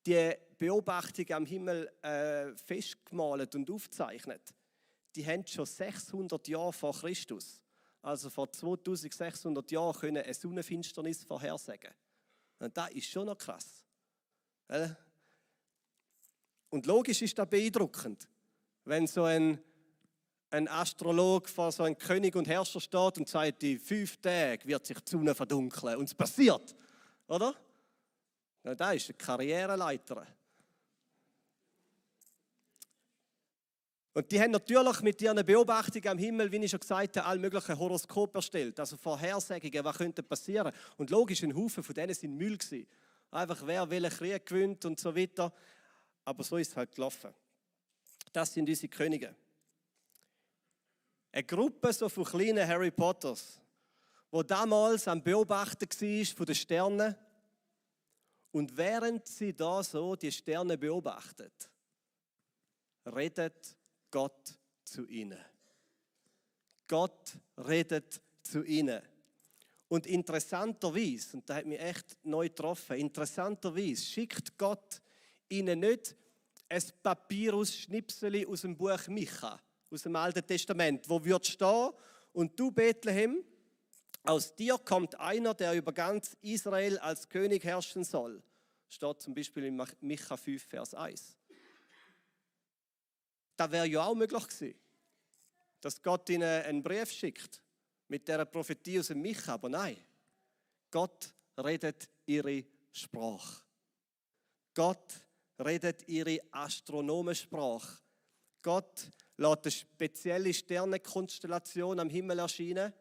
die 0.05 0.33
Beobachtung 0.57 1.29
am 1.31 1.45
Himmel 1.45 1.91
äh, 2.01 2.55
festgemalt 2.55 3.55
und 3.55 3.69
aufgezeichnet. 3.69 4.41
Die 5.15 5.25
haben 5.25 5.45
schon 5.45 5.65
600 5.65 6.48
Jahre 6.48 6.74
vor 6.74 6.93
Christus 6.93 7.62
also 8.01 8.29
vor 8.29 8.51
2600 8.51 9.72
Jahren, 9.72 10.00
können 10.00 10.24
eine 10.24 10.34
Sonnenfinsternis 10.34 11.24
vorhersagen. 11.24 11.93
Und 12.60 12.75
das 12.75 12.89
ist 12.91 13.10
schon 13.10 13.25
noch 13.25 13.38
krass. 13.38 13.84
Und 16.70 16.86
logisch 16.86 17.22
ist 17.22 17.38
das 17.38 17.50
beeindruckend, 17.50 18.27
wenn 18.86 19.08
so 19.08 19.24
ein, 19.24 19.62
ein 20.50 20.67
Astrolog 20.67 21.50
vor 21.50 21.72
so 21.72 21.84
einem 21.84 21.98
König 21.98 22.36
und 22.36 22.48
Herrscher 22.48 22.79
steht 22.79 23.17
und 23.17 23.27
sagt, 23.27 23.63
in 23.63 23.79
fünf 23.79 24.17
Tagen 24.17 24.67
wird 24.67 24.86
sich 24.86 25.00
die 25.00 25.12
Sonne 25.12 25.36
verdunkeln. 25.36 25.98
Und 25.98 26.05
es 26.05 26.15
passiert, 26.15 26.75
oder? 27.27 27.55
Ja, 28.63 28.75
das 28.75 28.96
ist 28.96 29.10
eine 29.10 29.17
Karriereleiter. 29.17 30.25
Und 34.13 34.29
die 34.31 34.41
haben 34.41 34.51
natürlich 34.51 35.01
mit 35.01 35.21
ihren 35.21 35.45
Beobachtungen 35.45 36.07
am 36.07 36.17
Himmel, 36.17 36.51
wie 36.51 36.57
ich 36.57 36.71
schon 36.71 36.81
gesagt 36.81 37.17
habe, 37.17 37.25
alle 37.25 37.39
möglichen 37.39 37.77
Horoskope 37.77 38.39
erstellt. 38.39 38.79
Also 38.79 38.97
Vorhersagungen, 38.97 39.83
was 39.85 39.97
könnte 39.97 40.21
passieren. 40.21 40.73
Und 40.97 41.09
logisch, 41.09 41.43
ein 41.43 41.55
Haufen 41.55 41.83
von 41.83 41.95
denen 41.95 42.13
sind 42.13 42.35
Müll 42.35 42.57
gewesen. 42.57 42.87
Einfach 43.31 43.65
wer 43.65 43.89
welchen 43.89 44.09
Krieg 44.09 44.45
gewinnt 44.45 44.83
und 44.83 44.99
so 44.99 45.15
weiter. 45.15 45.53
Aber 46.25 46.43
so 46.43 46.57
ist 46.57 46.69
es 46.71 46.75
halt 46.75 46.93
gelaufen. 46.93 47.33
Das 48.33 48.53
sind 48.53 48.67
unsere 48.67 48.89
Könige. 48.89 49.33
Eine 51.31 51.43
Gruppe 51.45 51.93
so 51.93 52.09
von 52.09 52.25
kleinen 52.25 52.67
Harry 52.67 52.91
Potters. 52.91 53.61
wo 54.31 54.43
damals 54.43 55.07
am 55.07 55.21
Beobachten 55.21 55.87
war 55.89 56.35
von 56.35 56.45
den 56.45 56.55
Sternen. 56.55 57.15
Und 58.51 58.75
während 58.75 59.27
sie 59.27 59.53
da 59.53 59.83
so 59.83 60.15
die 60.15 60.31
Sterne 60.31 60.77
beobachtet, 60.77 61.69
redet 63.05 63.75
Gott 64.11 64.53
zu 64.83 65.07
ihnen. 65.07 65.39
Gott 66.87 67.37
redet 67.57 68.21
zu 68.43 68.63
ihnen. 68.63 69.01
Und 69.87 70.05
interessanterweise, 70.05 71.37
und 71.37 71.49
da 71.49 71.55
hat 71.55 71.65
mich 71.65 71.79
echt 71.79 72.17
neu 72.23 72.47
getroffen, 72.47 72.97
interessanterweise 72.97 74.03
schickt 74.03 74.57
Gott 74.57 75.01
ihnen 75.49 75.79
nicht 75.79 76.15
ein 76.69 76.83
Papyrus-Schnipsel 77.03 78.47
aus 78.47 78.61
dem 78.61 78.77
Buch 78.77 79.07
Micha, 79.07 79.59
aus 79.89 80.03
dem 80.03 80.15
Alten 80.15 80.45
Testament, 80.45 81.09
wo 81.09 81.23
wird 81.23 81.45
stehen, 81.45 81.89
und 82.33 82.57
du 82.57 82.71
Bethlehem, 82.71 83.43
aus 84.23 84.55
dir 84.55 84.77
kommt 84.77 85.19
einer, 85.19 85.53
der 85.53 85.73
über 85.73 85.91
ganz 85.91 86.37
Israel 86.41 86.97
als 86.99 87.27
König 87.27 87.63
herrschen 87.63 88.03
soll. 88.03 88.41
Steht 88.87 89.21
zum 89.21 89.33
Beispiel 89.33 89.65
in 89.65 89.83
Micha 90.01 90.37
5, 90.37 90.63
Vers 90.63 90.93
1. 90.93 91.37
Da 93.55 93.72
wäre 93.72 93.88
ja 93.88 94.05
auch 94.05 94.15
möglich 94.15 94.48
gewesen, 94.48 94.79
dass 95.79 96.01
Gott 96.01 96.29
ihnen 96.29 96.43
einen 96.43 96.84
Brief 96.84 97.12
schickt 97.12 97.62
mit 98.08 98.27
der 98.27 98.46
Prophetie 98.46 99.00
aus 99.00 99.08
dem 99.08 99.22
Micha, 99.22 99.53
aber 99.53 99.70
nein, 99.70 99.98
Gott 100.89 101.34
redet 101.58 102.10
ihre 102.25 102.65
Sprache. 102.91 103.63
Gott 104.74 105.13
redet 105.60 106.08
ihre 106.08 106.39
Astronomensprache. 106.51 108.00
Gott 108.62 109.10
lässt 109.38 109.65
eine 109.65 109.72
spezielle 109.72 110.53
Sternenkonstellation 110.53 112.00
am 112.00 112.10
Himmel 112.10 112.39
erscheinen 112.39 112.93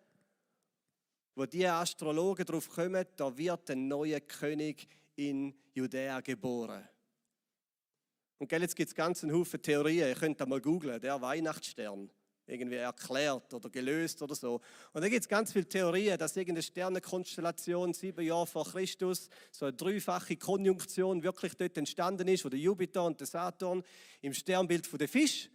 wo 1.40 1.47
die 1.47 1.66
Astrologen 1.66 2.45
darauf 2.45 2.69
kommen, 2.69 3.07
da 3.16 3.37
wird 3.37 3.71
ein 3.71 3.88
neuer 3.88 4.21
König 4.21 4.87
in 5.16 5.54
Judäa 5.73 6.21
geboren. 6.21 6.87
Und 8.40 8.50
jetzt 8.50 8.75
gibt 8.75 8.88
es 8.88 8.94
ganz 8.94 9.23
einen 9.23 9.35
Haufen 9.35 9.61
Theorien. 9.61 10.09
Ihr 10.09 10.14
könnt 10.14 10.40
da 10.40 10.47
mal 10.47 10.62
googlen, 10.62 10.99
der 10.99 11.20
Weihnachtsstern. 11.20 12.11
Irgendwie 12.47 12.76
erklärt 12.76 13.52
oder 13.52 13.68
gelöst 13.68 14.23
oder 14.23 14.35
so. 14.35 14.62
Und 14.94 15.02
da 15.02 15.09
gibt 15.11 15.20
es 15.20 15.28
ganz 15.28 15.52
viele 15.52 15.68
Theorien, 15.68 16.18
dass 16.18 16.37
irgendeine 16.37 16.62
Sternenkonstellation 16.62 17.92
sieben 17.92 18.25
Jahre 18.25 18.47
vor 18.47 18.64
Christus, 18.64 19.28
so 19.52 19.66
eine 19.66 19.75
dreifache 19.75 20.37
Konjunktion 20.37 21.23
wirklich 21.23 21.54
dort 21.54 21.76
entstanden 21.76 22.26
ist, 22.28 22.42
wo 22.42 22.49
der 22.49 22.59
Jupiter 22.59 23.04
und 23.04 23.20
der 23.20 23.26
Saturn 23.26 23.85
im 24.23 24.32
Sternbild 24.32 24.87
von 24.87 24.99
der 24.99 25.09
Fisch 25.09 25.50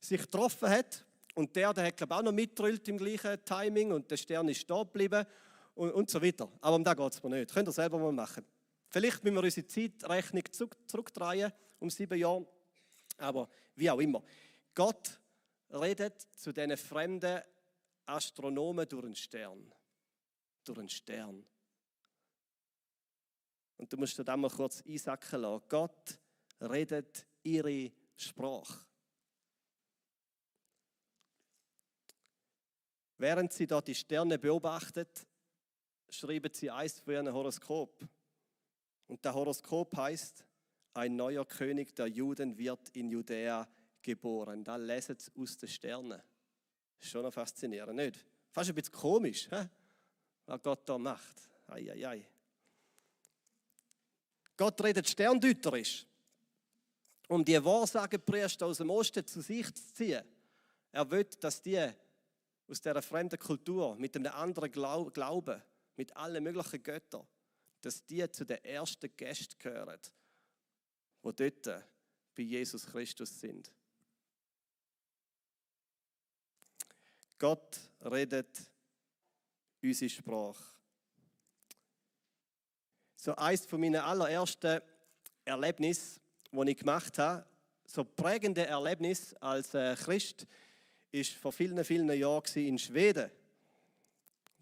sich 0.00 0.20
getroffen 0.20 0.70
hat 0.70 1.04
und 1.34 1.54
der, 1.56 1.74
der 1.74 1.86
hat 1.88 1.96
glaube 1.96 2.14
auch 2.14 2.22
noch 2.22 2.32
mitdrüllt 2.32 2.86
im 2.88 2.98
gleichen 2.98 3.44
Timing 3.44 3.92
und 3.92 4.10
der 4.10 4.16
Stern 4.16 4.48
ist 4.48 4.60
stehen 4.60 4.84
geblieben 4.84 5.26
und, 5.74 5.90
und 5.90 6.08
so 6.08 6.22
weiter. 6.22 6.48
Aber 6.60 6.76
um 6.76 6.84
das 6.84 6.96
geht 6.96 7.12
es 7.12 7.22
mir 7.22 7.30
nicht. 7.30 7.52
Könnt 7.52 7.68
ihr 7.68 7.72
selber 7.72 7.98
mal 7.98 8.12
machen. 8.12 8.44
Vielleicht 8.88 9.22
müssen 9.22 9.36
wir 9.36 9.42
unsere 9.42 9.66
Zeitrechnung 9.66 10.44
zurückdrehen 10.86 11.52
um 11.78 11.90
sieben 11.90 12.18
Jahre. 12.18 12.46
Aber 13.18 13.48
wie 13.74 13.90
auch 13.90 13.98
immer. 13.98 14.22
Gott 14.74 15.20
redet 15.70 16.20
zu 16.20 16.52
diesen 16.52 16.76
fremden 16.76 17.42
Astronomen 18.06 18.88
durch 18.88 19.04
einen 19.04 19.16
Stern. 19.16 19.72
Durch 20.64 20.78
einen 20.78 20.88
Stern. 20.88 21.46
Und 23.76 23.92
du 23.92 23.96
musst 23.96 24.18
dir 24.18 24.24
das 24.24 24.36
mal 24.36 24.50
kurz 24.50 24.82
einsacken 24.86 25.40
lassen. 25.40 25.64
Gott 25.68 26.18
redet 26.60 27.26
ihre 27.42 27.92
Sprache. 28.16 28.86
Während 33.18 33.52
sie 33.52 33.66
dort 33.66 33.88
die 33.88 33.94
Sterne 33.94 34.38
beobachtet, 34.38 35.26
schreiben 36.08 36.52
sie 36.52 36.70
eins 36.70 37.00
für 37.00 37.14
ihren 37.14 37.32
Horoskop. 37.32 38.08
Und 39.08 39.24
der 39.24 39.34
Horoskop 39.34 39.96
heißt, 39.96 40.44
ein 40.94 41.16
neuer 41.16 41.44
König 41.44 41.94
der 41.96 42.06
Juden 42.06 42.56
wird 42.56 42.88
in 42.90 43.10
Judäa 43.10 43.66
geboren. 44.02 44.62
Da 44.62 44.76
lesen 44.76 45.16
sie 45.18 45.30
aus 45.36 45.56
den 45.56 45.68
Sternen. 45.68 46.22
Schon 47.00 47.22
noch 47.22 47.32
faszinierend, 47.32 47.96
nicht? 47.96 48.24
Fast 48.50 48.70
ein 48.70 48.74
bisschen 48.74 48.92
komisch, 48.92 49.48
he? 49.50 49.66
was 50.46 50.62
Gott 50.62 50.88
da 50.88 50.98
macht. 50.98 51.36
Ei, 51.68 51.92
ei, 51.92 52.08
ei. 52.08 52.26
Gott 54.56 54.82
redet 54.82 55.08
sterndeuterisch, 55.08 56.06
um 57.28 57.44
die 57.44 57.62
Wahrsagepriester 57.62 58.66
aus 58.66 58.78
dem 58.78 58.90
Osten 58.90 59.26
zu 59.26 59.40
sich 59.40 59.72
zu 59.74 59.94
ziehen. 59.94 60.24
Er 60.90 61.08
will, 61.10 61.24
dass 61.40 61.62
die 61.62 61.78
aus 62.66 62.80
dieser 62.80 63.02
fremden 63.02 63.38
Kultur, 63.38 63.94
mit 63.96 64.16
einem 64.16 64.32
anderen 64.32 64.70
Glauben, 64.70 65.62
mit 65.96 66.16
allen 66.16 66.42
möglichen 66.42 66.82
Göttern, 66.82 67.26
dass 67.80 68.04
die 68.04 68.28
zu 68.30 68.44
den 68.44 68.62
ersten 68.64 69.14
Gästen 69.16 69.58
gehören, 69.58 70.00
die 71.22 71.32
dort 71.32 71.84
bei 72.34 72.42
Jesus 72.42 72.86
Christus 72.86 73.40
sind. 73.40 73.72
Gott 77.38 77.78
redet 78.00 78.48
unsere 79.82 80.10
Sprache. 80.10 80.64
So 83.16 83.34
eines 83.36 83.66
von 83.66 83.80
meinen 83.80 84.00
allerersten 84.00 84.80
Erlebnissen, 85.44 86.20
die 86.52 86.70
ich 86.70 86.76
gemacht 86.76 87.18
habe, 87.18 87.46
so 87.84 88.04
prägende 88.04 88.66
Erlebnis 88.66 89.34
als 89.34 89.74
äh, 89.74 89.94
Christ, 89.96 90.46
ist 91.10 91.32
vor 91.32 91.52
vielen, 91.52 91.82
vielen 91.84 92.10
Jahren 92.10 92.54
in 92.54 92.78
Schweden. 92.78 93.30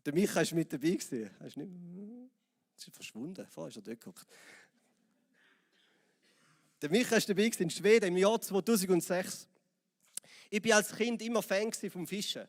Der 0.04 0.14
Micha 0.14 0.36
war 0.36 0.54
mit 0.54 0.72
dabei. 0.72 0.98
Er 1.40 1.46
ist 1.46 1.56
nicht, 1.56 1.70
ist 2.76 2.94
verschwunden. 2.94 3.46
Vorher 3.48 3.70
ist 3.70 3.76
er 3.76 3.82
dort 3.82 4.00
geguckt. 4.00 4.26
Der 6.82 6.90
Micha 6.90 7.12
war 7.12 7.20
dabei 7.20 7.50
in 7.58 7.70
Schweden 7.70 8.06
im 8.06 8.16
Jahr 8.16 8.40
2006. 8.40 9.48
Ich 10.50 10.64
war 10.64 10.76
als 10.76 10.94
Kind 10.94 11.22
immer 11.22 11.42
Fan 11.42 11.72
vom 11.72 12.06
Fischen. 12.06 12.46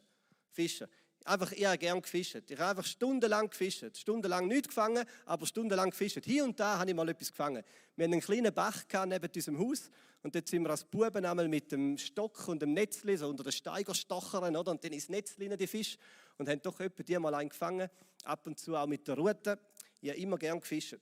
Fischen 0.51 0.88
einfach 1.27 1.55
eher 1.55 1.77
gern 1.77 2.01
gefischt. 2.01 2.50
Ich 2.50 2.57
habe 2.57 2.72
einfach 2.72 2.86
stundenlang 2.86 3.50
gefischt. 3.50 3.98
Stundenlang 3.98 4.48
nicht 4.48 4.67
gefangen, 4.67 5.05
aber 5.25 5.46
stundenlang 5.46 5.89
gefischt. 5.91 6.24
Hier 6.24 6.43
und 6.43 6.60
da 6.60 6.79
habe 6.79 6.89
ich 6.89 6.96
mal 6.96 7.07
etwas 7.10 7.31
gefangen. 7.31 7.63
Wir 7.96 8.05
hatten 8.05 8.13
einen 8.13 8.22
kleinen 8.22 8.53
Bach 8.53 8.84
neben 9.05 9.29
unserem 9.34 9.60
Haus 9.60 9.89
und 10.24 10.34
dort 10.34 10.48
sind 10.48 10.63
wir 10.63 10.69
als 10.69 10.84
Buben 10.84 11.25
einmal 11.25 11.48
mit 11.48 11.72
dem 11.72 11.98
Stock 11.98 12.48
und 12.48 12.62
dem 12.62 12.74
Netzli 12.74 13.17
so 13.17 13.29
unter 13.29 13.43
den 13.43 13.51
Steiger 13.51 13.93
stochern, 13.93 14.55
oder? 14.55 14.72
Und 14.72 14.84
dann 14.84 14.91
ins 14.91 15.10
Netzli 15.10 15.55
die 15.55 15.67
Fisch 15.67 15.98
und 16.38 16.50
haben 16.50 16.62
doch 16.62 16.79
etwa 16.79 17.03
die 17.03 17.19
mal 17.19 17.36
einen 17.36 17.50
gefangen. 17.50 17.89
Ab 18.24 18.48
und 18.48 18.57
zu 18.57 18.75
auch 18.75 18.88
mit 18.88 19.07
der 19.07 19.15
Rute. 19.15 19.60
Ich 20.07 20.11
habe 20.11 20.21
immer 20.21 20.37
gern 20.37 20.61
gefischt. 20.61 20.95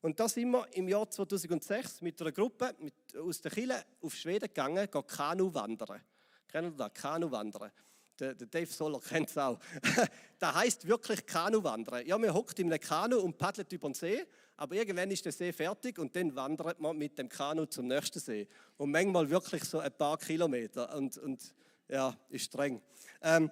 Und 0.00 0.20
da 0.20 0.28
sind 0.28 0.50
wir 0.52 0.68
im 0.74 0.88
Jahr 0.88 1.10
2006 1.10 2.00
mit 2.00 2.20
einer 2.20 2.30
Gruppe 2.30 2.76
mit, 2.78 2.94
aus 3.16 3.40
der 3.40 3.50
Kille 3.50 3.84
auf 4.00 4.14
Schweden 4.14 4.46
gegangen, 4.46 4.88
Kanu 4.88 5.52
wandern. 5.52 6.00
Kennen 6.46 6.70
Sie 6.70 6.76
das? 6.76 6.94
Kanu 6.94 7.28
wandern. 7.28 7.72
Der, 8.20 8.36
der 8.36 8.46
Dave 8.46 8.70
Soller 8.70 9.00
kennt 9.00 9.30
es 9.30 9.36
auch. 9.36 9.58
das 10.38 10.54
heißt 10.54 10.86
wirklich 10.86 11.26
Kanuwandern. 11.26 12.06
Ja, 12.06 12.16
man 12.16 12.32
hockt 12.32 12.56
in 12.60 12.72
einem 12.72 12.80
Kanu 12.80 13.18
und 13.18 13.36
paddelt 13.36 13.72
über 13.72 13.88
den 13.88 13.94
See, 13.94 14.24
aber 14.56 14.76
irgendwann 14.76 15.10
ist 15.10 15.24
der 15.24 15.32
See 15.32 15.52
fertig 15.52 15.98
und 15.98 16.14
dann 16.14 16.34
wandert 16.36 16.80
man 16.80 16.96
mit 16.96 17.18
dem 17.18 17.28
Kanu 17.28 17.66
zum 17.66 17.88
nächsten 17.88 18.20
See. 18.20 18.46
Und 18.76 18.92
manchmal 18.92 19.28
wirklich 19.28 19.64
so 19.64 19.80
ein 19.80 19.92
paar 19.92 20.18
Kilometer. 20.18 20.96
Und, 20.96 21.18
und 21.18 21.52
ja, 21.88 22.16
ist 22.28 22.44
streng. 22.44 22.80
Ähm, 23.20 23.50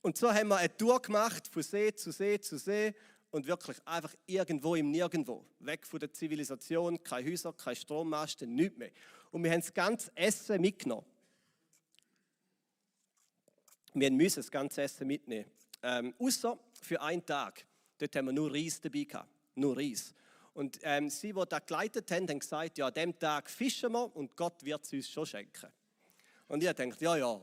und 0.00 0.16
so 0.16 0.32
haben 0.32 0.46
wir 0.46 0.58
eine 0.58 0.76
Tour 0.76 1.02
gemacht, 1.02 1.48
von 1.48 1.64
See 1.64 1.92
zu 1.92 2.12
See 2.12 2.38
zu 2.38 2.58
See 2.58 2.94
und 3.36 3.46
wirklich 3.46 3.76
einfach 3.86 4.14
irgendwo 4.26 4.74
im 4.74 4.90
Nirgendwo. 4.90 5.44
Weg 5.60 5.86
von 5.86 6.00
der 6.00 6.12
Zivilisation, 6.12 7.02
keine 7.02 7.30
Häuser, 7.30 7.52
keine 7.52 7.76
Strommasten, 7.76 8.54
nichts 8.54 8.78
mehr. 8.78 8.90
Und 9.30 9.44
wir 9.44 9.50
haben 9.52 9.60
das 9.60 9.72
ganze 9.72 10.10
Essen 10.16 10.60
mitgenommen 10.60 11.06
wir 13.96 14.10
müssen 14.10 14.36
das 14.40 14.50
ganze 14.50 14.82
Essen 14.82 15.06
mitnehmen. 15.06 15.50
Ähm, 15.82 16.14
außer 16.18 16.58
für 16.80 17.00
einen 17.00 17.24
Tag. 17.24 17.64
Dort 17.98 18.14
haben 18.14 18.26
wir 18.26 18.32
nur 18.32 18.52
Reis 18.52 18.80
dabei 18.80 19.04
gehabt. 19.04 19.30
Nur 19.54 19.76
Reis. 19.76 20.14
Und 20.52 20.78
ähm, 20.82 21.08
sie, 21.08 21.32
die 21.32 21.42
das 21.48 21.66
geleitet 21.66 22.10
haben, 22.10 22.28
haben 22.28 22.38
gesagt, 22.38 22.78
ja, 22.78 22.88
an 22.88 22.94
dem 22.94 23.18
Tag 23.18 23.48
fischen 23.48 23.92
wir 23.92 24.14
und 24.14 24.36
Gott 24.36 24.62
wird 24.64 24.84
es 24.84 24.92
uns 24.92 25.08
schon 25.08 25.26
schenken. 25.26 25.72
Und 26.48 26.62
ich 26.62 26.68
dachte, 26.68 26.92
ja, 27.00 27.16
ja, 27.16 27.40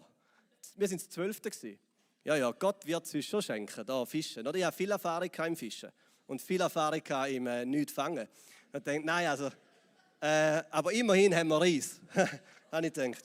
wir 0.76 0.88
sind 0.88 1.02
das 1.02 1.10
Zwölfte 1.10 1.50
gewesen. 1.50 1.80
Ja, 2.24 2.36
ja, 2.36 2.52
Gott 2.52 2.86
wird 2.86 3.06
es 3.06 3.14
uns 3.14 3.26
schon 3.26 3.42
schenken, 3.42 3.86
da 3.86 4.06
fischen. 4.06 4.48
Oder 4.48 4.58
ich 4.58 4.64
habe 4.64 4.76
viel 4.76 4.92
Erfahrung 4.92 5.30
im 5.30 5.56
Fischen 5.56 5.92
und 6.28 6.42
viel 6.42 6.62
Erfahrung 6.62 7.02
im 7.28 7.48
äh, 7.48 7.66
Nichts 7.66 7.94
fangen. 7.94 8.28
Und 8.72 8.88
dachte, 8.88 9.02
nein, 9.04 9.28
also, 9.28 9.52
äh, 10.22 10.64
aber 10.70 10.94
immerhin 10.94 11.36
haben 11.36 11.50
wir 11.50 11.62
Reis. 11.62 12.00
habe 12.72 12.88
ich 12.88 12.94
gedacht 12.94 13.24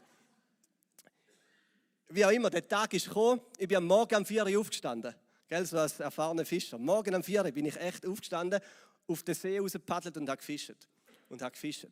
wie 2.10 2.24
auch 2.24 2.30
immer, 2.30 2.50
der 2.50 2.66
Tag 2.66 2.92
ist 2.94 3.06
gekommen. 3.06 3.40
Ich 3.58 3.68
bin 3.68 3.76
am 3.76 3.86
Morgen 3.86 4.16
um 4.16 4.24
4 4.24 4.46
Uhr 4.46 4.60
aufgestanden. 4.60 5.14
Gell, 5.48 5.64
so 5.66 5.78
als 5.78 6.00
erfahrener 6.00 6.44
Fischer. 6.44 6.78
Morgen 6.78 7.14
um 7.14 7.22
4 7.22 7.44
Uhr 7.44 7.50
bin 7.50 7.66
ich 7.66 7.76
echt 7.76 8.06
aufgestanden, 8.06 8.60
auf 9.06 9.22
den 9.22 9.34
See 9.34 9.58
rausgepaddelt 9.58 10.16
und 10.16 10.28
habe 10.28 10.38
gefischt. 10.38 10.88
Und 11.28 11.42
habe 11.42 11.52
gefischt. 11.52 11.86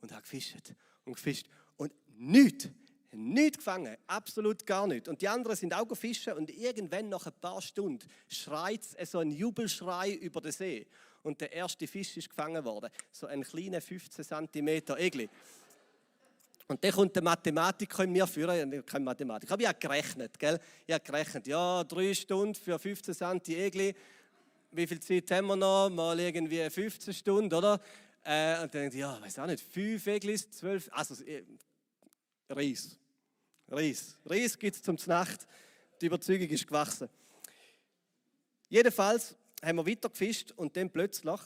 Und 0.00 0.12
habe 0.12 0.22
gefischt. 0.22 0.74
Und 1.04 1.14
gefischt. 1.14 1.46
Und 1.76 1.92
nichts 2.16 2.68
Nicht 3.12 3.56
gefangen, 3.56 3.96
absolut 4.06 4.66
gar 4.66 4.86
nicht. 4.86 5.08
Und 5.08 5.22
die 5.22 5.28
anderen 5.28 5.56
sind 5.56 5.72
auch 5.72 5.94
fischen 5.96 6.34
und 6.34 6.50
irgendwann 6.50 7.08
nach 7.08 7.26
ein 7.26 7.32
paar 7.40 7.62
Stunden 7.62 8.06
schreit 8.28 8.80
es 8.96 9.10
so 9.10 9.20
ein 9.20 9.30
Jubelschrei 9.30 10.12
über 10.12 10.42
den 10.42 10.52
See. 10.52 10.86
Und 11.22 11.40
der 11.40 11.52
erste 11.52 11.86
Fisch 11.86 12.16
ist 12.18 12.28
gefangen 12.28 12.62
worden. 12.64 12.90
So 13.10 13.26
ein 13.26 13.42
kleiner 13.42 13.80
15 13.80 14.24
cm 14.24 14.68
Egli. 14.96 15.28
Und 16.66 16.84
dann 16.84 16.92
kommt 16.92 17.16
der 17.16 17.22
Mathematiker 17.22 18.04
in 18.04 18.12
mir 18.12 18.26
führen, 18.26 18.84
kein 18.84 19.02
Mathematiker, 19.02 19.54
aber 19.54 19.62
ich 19.62 19.68
habe 19.68 19.78
gerechnet, 19.78 20.38
gell? 20.38 20.60
Ich 20.86 20.92
habe 20.92 21.02
gerechnet, 21.02 21.46
ja, 21.46 21.82
drei 21.82 22.12
Stunden 22.12 22.54
für 22.54 22.78
15 22.78 23.14
cm 23.14 23.40
Egli. 23.46 23.94
Wie 24.72 24.86
viel 24.86 25.00
Zeit 25.00 25.30
haben 25.30 25.46
wir 25.46 25.56
noch? 25.56 25.88
Mal 25.88 26.20
irgendwie 26.20 26.68
15 26.68 27.14
Stunden, 27.14 27.54
oder? 27.54 27.80
Äh, 28.22 28.62
und 28.62 28.74
dann 28.74 28.82
denke 28.82 28.96
ich, 28.96 29.00
ja, 29.00 29.18
weiß 29.18 29.38
auch 29.38 29.46
nicht, 29.46 29.64
fünf 29.64 30.06
Eglis, 30.06 30.50
zwölf, 30.50 30.90
also 30.92 31.14
Reis. 32.48 32.98
Reis. 33.68 34.16
Reis 34.24 34.58
gibt 34.58 34.76
es 34.76 34.82
zum 34.82 34.96
Nacht. 35.06 35.46
Die 36.00 36.06
Überzeugung 36.06 36.48
ist 36.48 36.66
gewachsen. 36.66 37.08
Jedenfalls 38.68 39.36
haben 39.62 39.76
wir 39.76 39.86
weiter 39.86 40.08
gefischt 40.08 40.52
und 40.52 40.76
dann 40.76 40.90
plötzlich, 40.90 41.40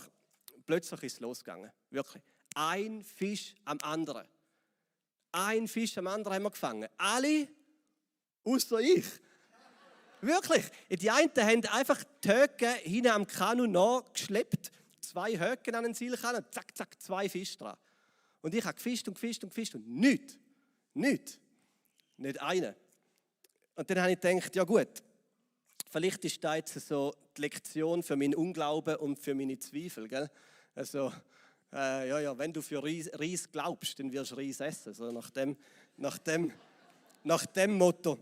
plötzlich 0.66 1.02
ist 1.02 1.14
es 1.14 1.20
losgegangen. 1.20 1.70
Wirklich. 1.90 2.22
Ein 2.54 3.02
Fisch 3.02 3.54
am 3.64 3.78
anderen. 3.82 4.26
Ein 5.32 5.66
Fisch 5.66 5.96
am 5.98 6.06
anderen 6.06 6.34
haben 6.34 6.42
wir 6.42 6.50
gefangen. 6.50 6.88
Alle, 6.98 7.48
außer 8.44 8.80
ich. 8.80 9.06
Wirklich. 10.20 10.64
Die 10.90 11.10
einen 11.10 11.30
haben 11.36 11.66
einfach 11.66 12.04
die 12.22 12.28
Höcke 12.28 12.68
hinten 12.82 13.10
am 13.10 13.26
Kanu 13.26 13.66
nachgeschleppt, 13.66 14.70
zwei 15.00 15.38
Höcken 15.38 15.74
an 15.74 15.84
den 15.84 15.94
Seilkahn 15.94 16.36
und 16.36 16.52
zack, 16.52 16.76
zack, 16.76 17.00
zwei 17.00 17.28
Fische 17.28 17.58
dran. 17.58 17.76
Und 18.42 18.54
ich 18.54 18.64
habe 18.64 18.74
gefischt 18.74 19.08
und 19.08 19.14
gefischt 19.14 19.42
und 19.42 19.50
gefischt 19.50 19.74
und 19.74 19.88
nichts. 19.88 20.38
Nicht. 20.94 21.38
Nicht 22.16 22.40
eine. 22.40 22.76
Und 23.74 23.88
dann 23.88 24.00
habe 24.00 24.12
ich 24.12 24.20
gedacht, 24.20 24.54
ja 24.54 24.64
gut, 24.64 25.02
vielleicht 25.90 26.24
ist 26.24 26.44
das 26.44 26.56
jetzt 26.56 26.88
so 26.88 27.14
die 27.36 27.42
Lektion 27.42 28.02
für 28.02 28.16
meinen 28.16 28.34
Unglauben 28.34 28.96
und 28.96 29.18
für 29.18 29.34
meine 29.34 29.58
Zweifel. 29.58 30.08
Gell? 30.08 30.30
Also, 30.74 31.12
äh, 31.72 32.08
ja, 32.08 32.20
ja, 32.20 32.38
wenn 32.38 32.52
du 32.52 32.60
für 32.60 32.82
Reis, 32.82 33.10
Reis, 33.14 33.50
glaubst, 33.50 33.98
dann 33.98 34.12
wirst 34.12 34.32
du 34.32 34.36
Reis 34.36 34.60
essen. 34.60 34.92
So 34.92 35.10
nach 35.10 35.30
dem, 35.30 35.56
nach 35.96 36.18
dem, 36.18 36.52
nach 37.22 37.46
dem 37.46 37.78
Motto. 37.78 38.18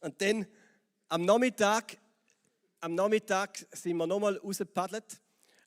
Und 0.00 0.20
dann 0.22 0.46
am 1.08 1.24
Nachmittag, 1.24 1.98
am 2.80 2.94
Nachmittag 2.94 3.66
sind 3.72 3.96
wir 3.96 4.06
nochmal 4.06 4.38
rausgepaddelt. 4.38 5.20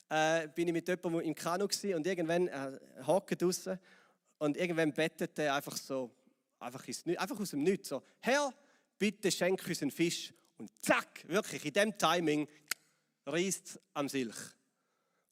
Äh, 0.08 0.48
bin 0.48 0.68
ich 0.68 0.74
mit 0.74 0.88
jemandem 0.88 1.20
im 1.20 1.34
Kanu 1.34 1.64
und 1.64 2.06
irgendwann 2.06 2.48
äh, 2.48 2.78
hockt 3.06 3.40
draußen 3.40 3.78
und 4.44 4.58
irgendwann 4.58 4.92
bettet 4.92 5.38
er 5.38 5.54
einfach 5.54 5.76
so, 5.76 6.10
einfach, 6.58 6.86
ins, 6.86 7.06
einfach 7.06 7.40
aus 7.40 7.50
dem 7.50 7.62
Nichts, 7.62 7.88
so, 7.88 8.02
Herr, 8.20 8.52
bitte 8.98 9.32
schenk 9.32 9.66
uns 9.66 9.80
einen 9.80 9.90
Fisch. 9.90 10.34
Und 10.58 10.70
zack, 10.82 11.24
wirklich 11.26 11.64
in 11.64 11.72
dem 11.72 11.96
Timing 11.96 12.46
reißt 13.26 13.80
am 13.94 14.08
Silch. 14.08 14.36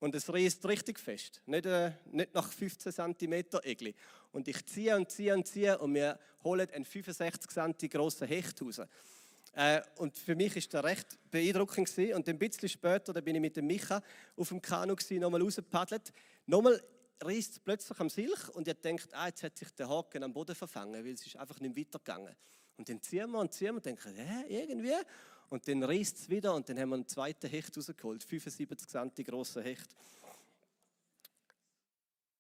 Und 0.00 0.14
es 0.14 0.33
reißt 0.33 0.66
richtig 0.66 0.99
fest, 0.99 1.42
nicht, 1.47 1.66
äh, 1.66 1.92
nicht 2.07 2.35
nach 2.35 2.50
15 2.50 2.92
cm 2.92 3.45
Egli. 3.62 3.95
Und 4.33 4.49
ich 4.49 4.64
ziehe 4.66 4.97
und 4.97 5.11
ziehe 5.11 5.35
und 5.35 5.47
ziehe 5.47 5.78
und 5.78 5.95
wir 5.95 6.19
holen 6.42 6.69
einen 6.71 6.85
65 6.85 7.50
cm 7.50 7.90
grossen 7.90 8.26
Hecht 8.26 8.61
raus. 8.62 8.81
Äh, 9.52 9.83
und 9.99 10.16
für 10.16 10.35
mich 10.35 10.57
ist 10.57 10.73
das 10.73 10.83
recht 10.83 11.19
beeindruckend 11.31 11.88
gewesen. 11.88 12.14
Und 12.14 12.28
ein 12.28 12.38
bisschen 12.38 12.69
später, 12.69 13.12
da 13.12 13.21
bin 13.21 13.37
ich 13.37 13.42
mit 13.42 13.57
dem 13.57 13.66
Micha 13.66 14.02
auf 14.37 14.49
dem 14.49 14.62
Kanu 14.62 14.97
nochmal 15.11 15.42
rausgepaddelt. 15.42 16.12
Nochmal 16.47 16.83
reißt 17.25 17.64
plötzlich 17.64 17.99
am 18.00 18.11
Silch 18.11 18.49
und 18.50 18.67
ihr 18.67 18.75
denkt, 18.75 19.09
ah, 19.12 19.26
jetzt 19.26 19.43
hat 19.43 19.59
sich 19.59 19.71
der 19.71 19.88
Haken 19.88 20.23
am 20.23 20.33
Boden 20.33 20.55
verfangen, 20.55 21.05
weil 21.05 21.12
es 21.12 21.26
ist 21.26 21.37
einfach 21.37 21.61
nicht 21.61 21.76
weitergegangen. 21.76 22.35
Und 22.76 22.88
dann 22.88 23.02
ziehen 23.02 23.31
wir 23.31 23.38
und 23.38 23.52
ziehen 23.52 23.69
wir 23.69 23.75
und 23.75 23.87
denken, 23.87 24.14
hä, 24.14 24.45
irgendwie? 24.49 24.95
Und 25.50 25.69
dann 25.69 25.83
reißt 25.83 26.19
es 26.19 26.29
wieder 26.29 26.55
und 26.55 26.69
dann 26.69 26.79
haben 26.79 26.88
wir 26.88 26.97
einen 26.97 27.09
zweiten 27.09 27.49
Hecht 27.49 27.76
rausgeholt, 27.76 28.25
75 28.25 28.88
cm 28.88 29.25
großer 29.25 29.62
Hecht. 29.62 29.94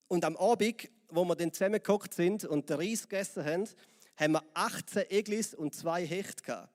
Und 0.08 0.24
am 0.24 0.36
Abend, 0.36 0.90
wo 1.08 1.24
wir 1.24 1.36
dann 1.36 1.52
zusammengehockt 1.52 2.14
sind 2.14 2.44
und 2.44 2.68
den 2.68 2.76
Reis 2.76 3.08
gegessen 3.08 3.44
haben, 3.44 3.68
haben 4.16 4.32
wir 4.32 4.44
18 4.54 5.10
Eglis 5.10 5.54
und 5.54 5.74
zwei 5.74 6.06
Hecht 6.06 6.42
gehabt. 6.42 6.72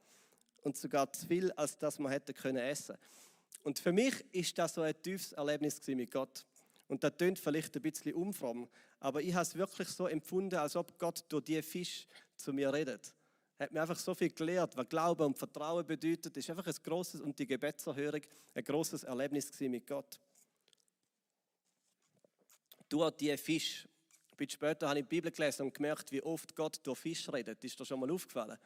Und 0.62 0.76
sogar 0.76 1.12
zu 1.14 1.28
viel, 1.28 1.52
als 1.54 1.78
dass 1.78 2.00
wir 2.00 2.10
hätten 2.10 2.34
können 2.34 2.58
essen. 2.58 2.98
Und 3.64 3.80
für 3.80 3.92
mich 3.92 4.26
ist 4.34 4.58
das 4.58 4.74
so 4.74 4.82
ein 4.82 5.00
tiefes 5.02 5.34
Erlebnis 5.34 5.86
mit 5.88 6.12
Gott. 6.12 6.46
Und 6.88 7.04
das 7.04 7.18
klingt 7.18 7.40
vielleicht 7.40 7.76
ein 7.76 7.82
bisschen 7.82 8.14
umfromm, 8.14 8.70
aber 9.00 9.22
ich 9.22 9.34
habe 9.34 9.44
es 9.44 9.56
wirklich 9.56 9.90
so 9.90 10.08
empfunden, 10.08 10.56
als 10.56 10.76
ob 10.76 10.98
Gott 10.98 11.26
durch 11.28 11.44
die 11.44 11.62
Fisch 11.62 12.08
zu 12.36 12.54
mir 12.54 12.72
redet. 12.72 13.14
Er 13.58 13.66
hat 13.66 13.72
mir 13.72 13.82
einfach 13.82 13.98
so 13.98 14.14
viel 14.14 14.30
gelehrt, 14.30 14.78
was 14.78 14.88
Glaube 14.88 15.26
und 15.26 15.38
Vertrauen 15.38 15.86
bedeutet. 15.86 16.38
Es 16.38 16.46
ist 16.46 16.50
einfach 16.50 16.68
ein 16.68 16.76
großes 16.84 17.22
und 17.22 17.38
die 17.40 17.48
Gebetserhörung 17.48 18.22
ein 18.54 18.64
großes 18.64 19.04
Erlebnis 19.04 19.52
mit 19.60 19.88
Gott. 19.88 20.20
Durch 22.88 23.12
die 23.18 23.36
Fisch. 23.36 23.88
Ein 24.32 24.38
bisschen 24.38 24.52
später 24.52 24.88
habe 24.88 25.00
ich 25.00 25.06
die 25.06 25.10
Bibel 25.10 25.32
gelesen 25.32 25.64
und 25.64 25.74
gemerkt, 25.74 26.12
wie 26.12 26.22
oft 26.22 26.56
Gott 26.56 26.80
durch 26.84 27.00
Fisch 27.00 27.28
redet. 27.34 27.64
Ist 27.64 27.80
dir 27.80 27.86
schon 27.86 28.00
mal 28.00 28.12
aufgefallen? 28.12 28.58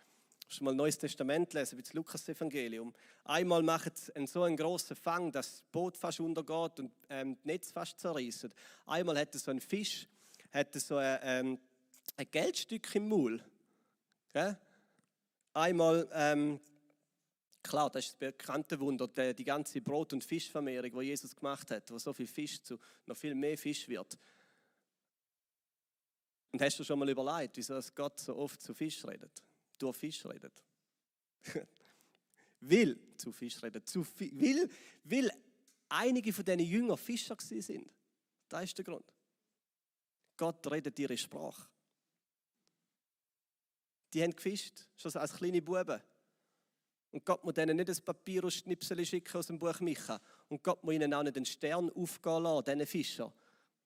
Hast 0.52 0.60
mal 0.60 0.76
Neues 0.76 0.98
Testament 0.98 1.54
lesen, 1.54 1.78
wie 1.78 1.82
das 1.82 1.94
Lukas-Evangelium. 1.94 2.94
Einmal 3.24 3.64
macht 3.64 3.94
es 3.96 4.10
einen 4.10 4.28
so 4.28 4.44
einen 4.44 4.58
großen 4.58 4.98
Fang, 4.98 5.32
dass 5.32 5.50
das 5.50 5.62
Boot 5.72 5.96
fast 5.96 6.20
untergeht 6.20 6.78
und 6.82 6.92
ähm, 7.08 7.38
das 7.38 7.46
Netz 7.46 7.72
fast 7.72 8.02
zerreißt. 8.02 8.50
Einmal 8.86 9.18
hat 9.18 9.34
es 9.34 9.46
so 9.46 9.52
ein 9.52 9.62
Fisch, 9.62 10.10
hat 10.52 10.74
so 10.74 10.98
ein, 10.98 11.20
ähm, 11.24 11.60
ein 12.18 12.28
Geldstück 12.30 12.94
im 12.96 13.08
Maul. 13.08 13.42
Gell? 14.34 14.60
Einmal, 15.54 16.10
ähm, 16.12 16.60
klar, 17.64 17.90
das 17.90 18.08
ist 18.08 18.12
das 18.16 18.20
bekannte 18.20 18.78
Wunder, 18.82 19.08
die 19.08 19.46
ganze 19.46 19.80
Brot- 19.80 20.12
und 20.12 20.22
Fischvermehrung, 20.22 21.00
die 21.00 21.06
Jesus 21.06 21.34
gemacht 21.34 21.72
hat, 21.72 21.90
wo 21.92 21.98
so 21.98 22.12
viel 22.12 22.28
Fisch 22.28 22.62
zu 22.62 22.78
noch 23.06 23.16
viel 23.16 23.36
mehr 23.36 23.58
Fisch 23.58 23.88
wird. 23.88 24.20
Und 26.52 26.62
hast 26.62 26.78
du 26.78 26.84
schon 26.84 27.00
mal 27.00 27.10
überlegt, 27.10 27.56
wieso 27.56 27.80
Gott 27.96 28.20
so 28.20 28.36
oft 28.36 28.62
zu 28.62 28.74
Fisch 28.74 29.06
redet? 29.08 29.32
Durch 29.82 29.98
Fisch 29.98 30.26
redet. 30.26 30.54
will 32.62 33.00
zu 33.18 33.32
Fisch 33.32 33.62
reden. 33.62 33.86
Zu 33.86 34.06
will, 34.18 34.70
will 35.04 35.32
einige 35.90 36.32
von 36.32 36.46
diesen 36.46 36.60
Jüngern 36.60 36.98
Fischer 36.98 37.36
sind. 37.40 37.90
Das 38.48 38.64
ist 38.64 38.78
der 38.78 38.86
Grund. 38.86 39.06
Gott 40.38 40.66
redet 40.72 40.98
ihre 41.00 41.18
Sprache. 41.18 41.68
Die 44.14 44.22
haben 44.24 44.36
gefischt, 44.36 44.88
schon 44.98 45.16
als 45.16 45.34
kleine 45.34 45.62
Buben. 45.62 46.02
Und 47.12 47.26
Gott 47.26 47.44
muss 47.44 47.58
ihnen 47.58 47.76
nicht 47.76 47.90
ein 47.90 48.06
Papier 48.06 48.44
aus 48.44 48.56
Schnipsel 48.56 49.06
schicken 49.06 49.38
aus 49.38 49.48
dem 49.48 49.60
Buch 49.60 49.80
Micha. 49.82 50.20
Und 50.48 50.64
Gott 50.64 50.84
muss 50.84 50.94
ihnen 50.94 51.14
auch 51.14 51.24
nicht 51.24 51.36
den 51.36 51.46
Stern 51.46 51.90
aufgehen 51.92 52.44
lassen, 52.44 52.66
diesen 52.66 52.88
Fischer. 52.88 53.34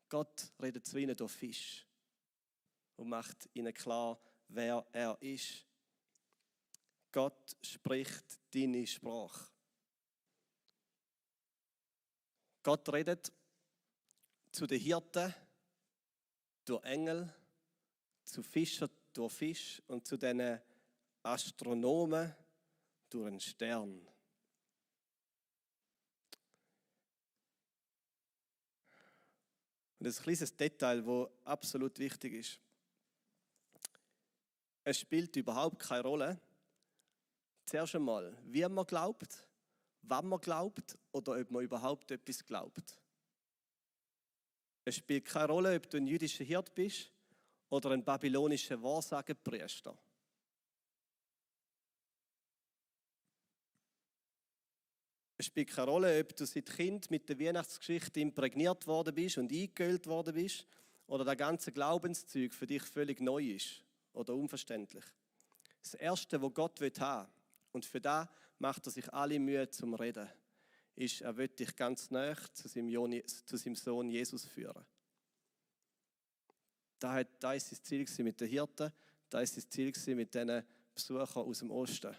Gott 0.09 0.51
redet 0.61 0.85
zu 0.85 0.97
ihnen 0.97 1.15
durch 1.15 1.31
Fisch 1.31 1.85
und 2.95 3.09
macht 3.09 3.49
ihnen 3.53 3.73
klar, 3.73 4.19
wer 4.47 4.85
er 4.91 5.17
ist. 5.21 5.65
Gott 7.15 7.55
spricht 7.61 8.41
deine 8.53 8.85
Sprache. 8.85 9.49
Gott 12.61 12.89
redet 12.91 13.31
zu 14.51 14.67
den 14.67 14.81
Hirten 14.81 15.33
durch 16.65 16.83
Engel, 16.83 17.33
zu 18.25 18.43
Fischern 18.43 18.89
durch 19.13 19.31
Fisch 19.31 19.81
und 19.87 20.05
zu 20.05 20.17
den 20.17 20.59
Astronomen 21.23 22.35
durch 23.09 23.27
einen 23.27 23.39
Stern. 23.39 24.05
Und 29.99 30.05
ein 30.05 30.13
kleines 30.13 30.53
Detail, 30.53 31.01
das 31.01 31.29
absolut 31.45 31.97
wichtig 31.97 32.33
ist. 32.33 32.59
Es 34.83 34.99
spielt 34.99 35.33
überhaupt 35.37 35.79
keine 35.79 36.03
Rolle, 36.03 36.41
zuerst 37.65 37.95
einmal, 37.95 38.37
wie 38.45 38.67
man 38.67 38.85
glaubt, 38.85 39.47
wann 40.03 40.27
man 40.27 40.39
glaubt 40.39 40.97
oder 41.11 41.39
ob 41.39 41.51
man 41.51 41.63
überhaupt 41.63 42.11
etwas 42.11 42.45
glaubt. 42.45 42.97
Es 44.83 44.97
spielt 44.97 45.25
keine 45.25 45.47
Rolle, 45.47 45.75
ob 45.75 45.89
du 45.89 45.97
ein 45.97 46.05
jüdischer 46.05 46.43
Hirt 46.43 46.73
bist 46.75 47.11
oder 47.69 47.91
ein 47.91 48.03
babylonischer 48.03 48.81
Wahrsagenpriester. 48.81 49.97
Es 55.37 55.47
spielt 55.47 55.69
keine 55.69 55.91
Rolle, 55.91 56.19
ob 56.21 56.35
du 56.35 56.45
seit 56.45 56.67
Kind 56.67 57.11
mit 57.11 57.27
der 57.27 57.39
Weihnachtsgeschichte 57.39 58.19
imprägniert 58.19 58.87
worden 58.87 59.13
bist 59.13 59.37
und 59.37 59.51
eingeölt 59.51 60.07
worden 60.07 60.33
bist 60.33 60.65
oder 61.07 61.25
der 61.25 61.35
ganze 61.35 61.71
Glaubenszeug 61.71 62.53
für 62.53 62.67
dich 62.67 62.83
völlig 62.83 63.19
neu 63.19 63.43
ist 63.43 63.83
oder 64.13 64.33
unverständlich. 64.33 65.03
Das 65.81 65.95
Erste, 65.95 66.41
was 66.41 66.53
Gott 66.53 66.79
haben 66.99 67.27
will, 67.27 67.33
und 67.75 67.85
für 67.85 67.99
da 67.99 68.29
macht 68.57 68.87
er 68.87 68.91
sich 68.93 69.13
alle 69.13 69.37
Mühe 69.37 69.69
zum 69.69 69.95
Reden. 69.95 70.29
Ist, 70.95 71.19
er 71.19 71.35
will 71.35 71.49
dich 71.49 71.75
ganz 71.75 72.09
nah 72.09 72.33
zu 72.53 72.69
seinem, 72.69 73.75
Sohn 73.75 74.09
Jesus 74.09 74.45
führen. 74.45 74.85
Da, 76.97 77.15
hat, 77.15 77.27
da 77.37 77.51
ist 77.51 77.69
das 77.73 77.83
Ziel 77.83 78.05
mit 78.19 78.39
den 78.39 78.47
Hirten, 78.47 78.93
Da 79.27 79.41
ist 79.41 79.57
das 79.57 79.67
Ziel 79.67 79.91
mit 80.15 80.33
diesen 80.33 80.63
Besuchern 80.93 81.43
aus 81.43 81.59
dem 81.59 81.69
Osten. 81.69 82.15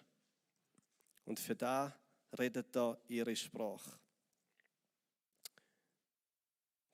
Und 1.25 1.40
für 1.40 1.57
da 1.57 1.99
redet 2.38 2.77
er 2.77 3.01
ihre 3.09 3.35
Sprache. 3.35 3.99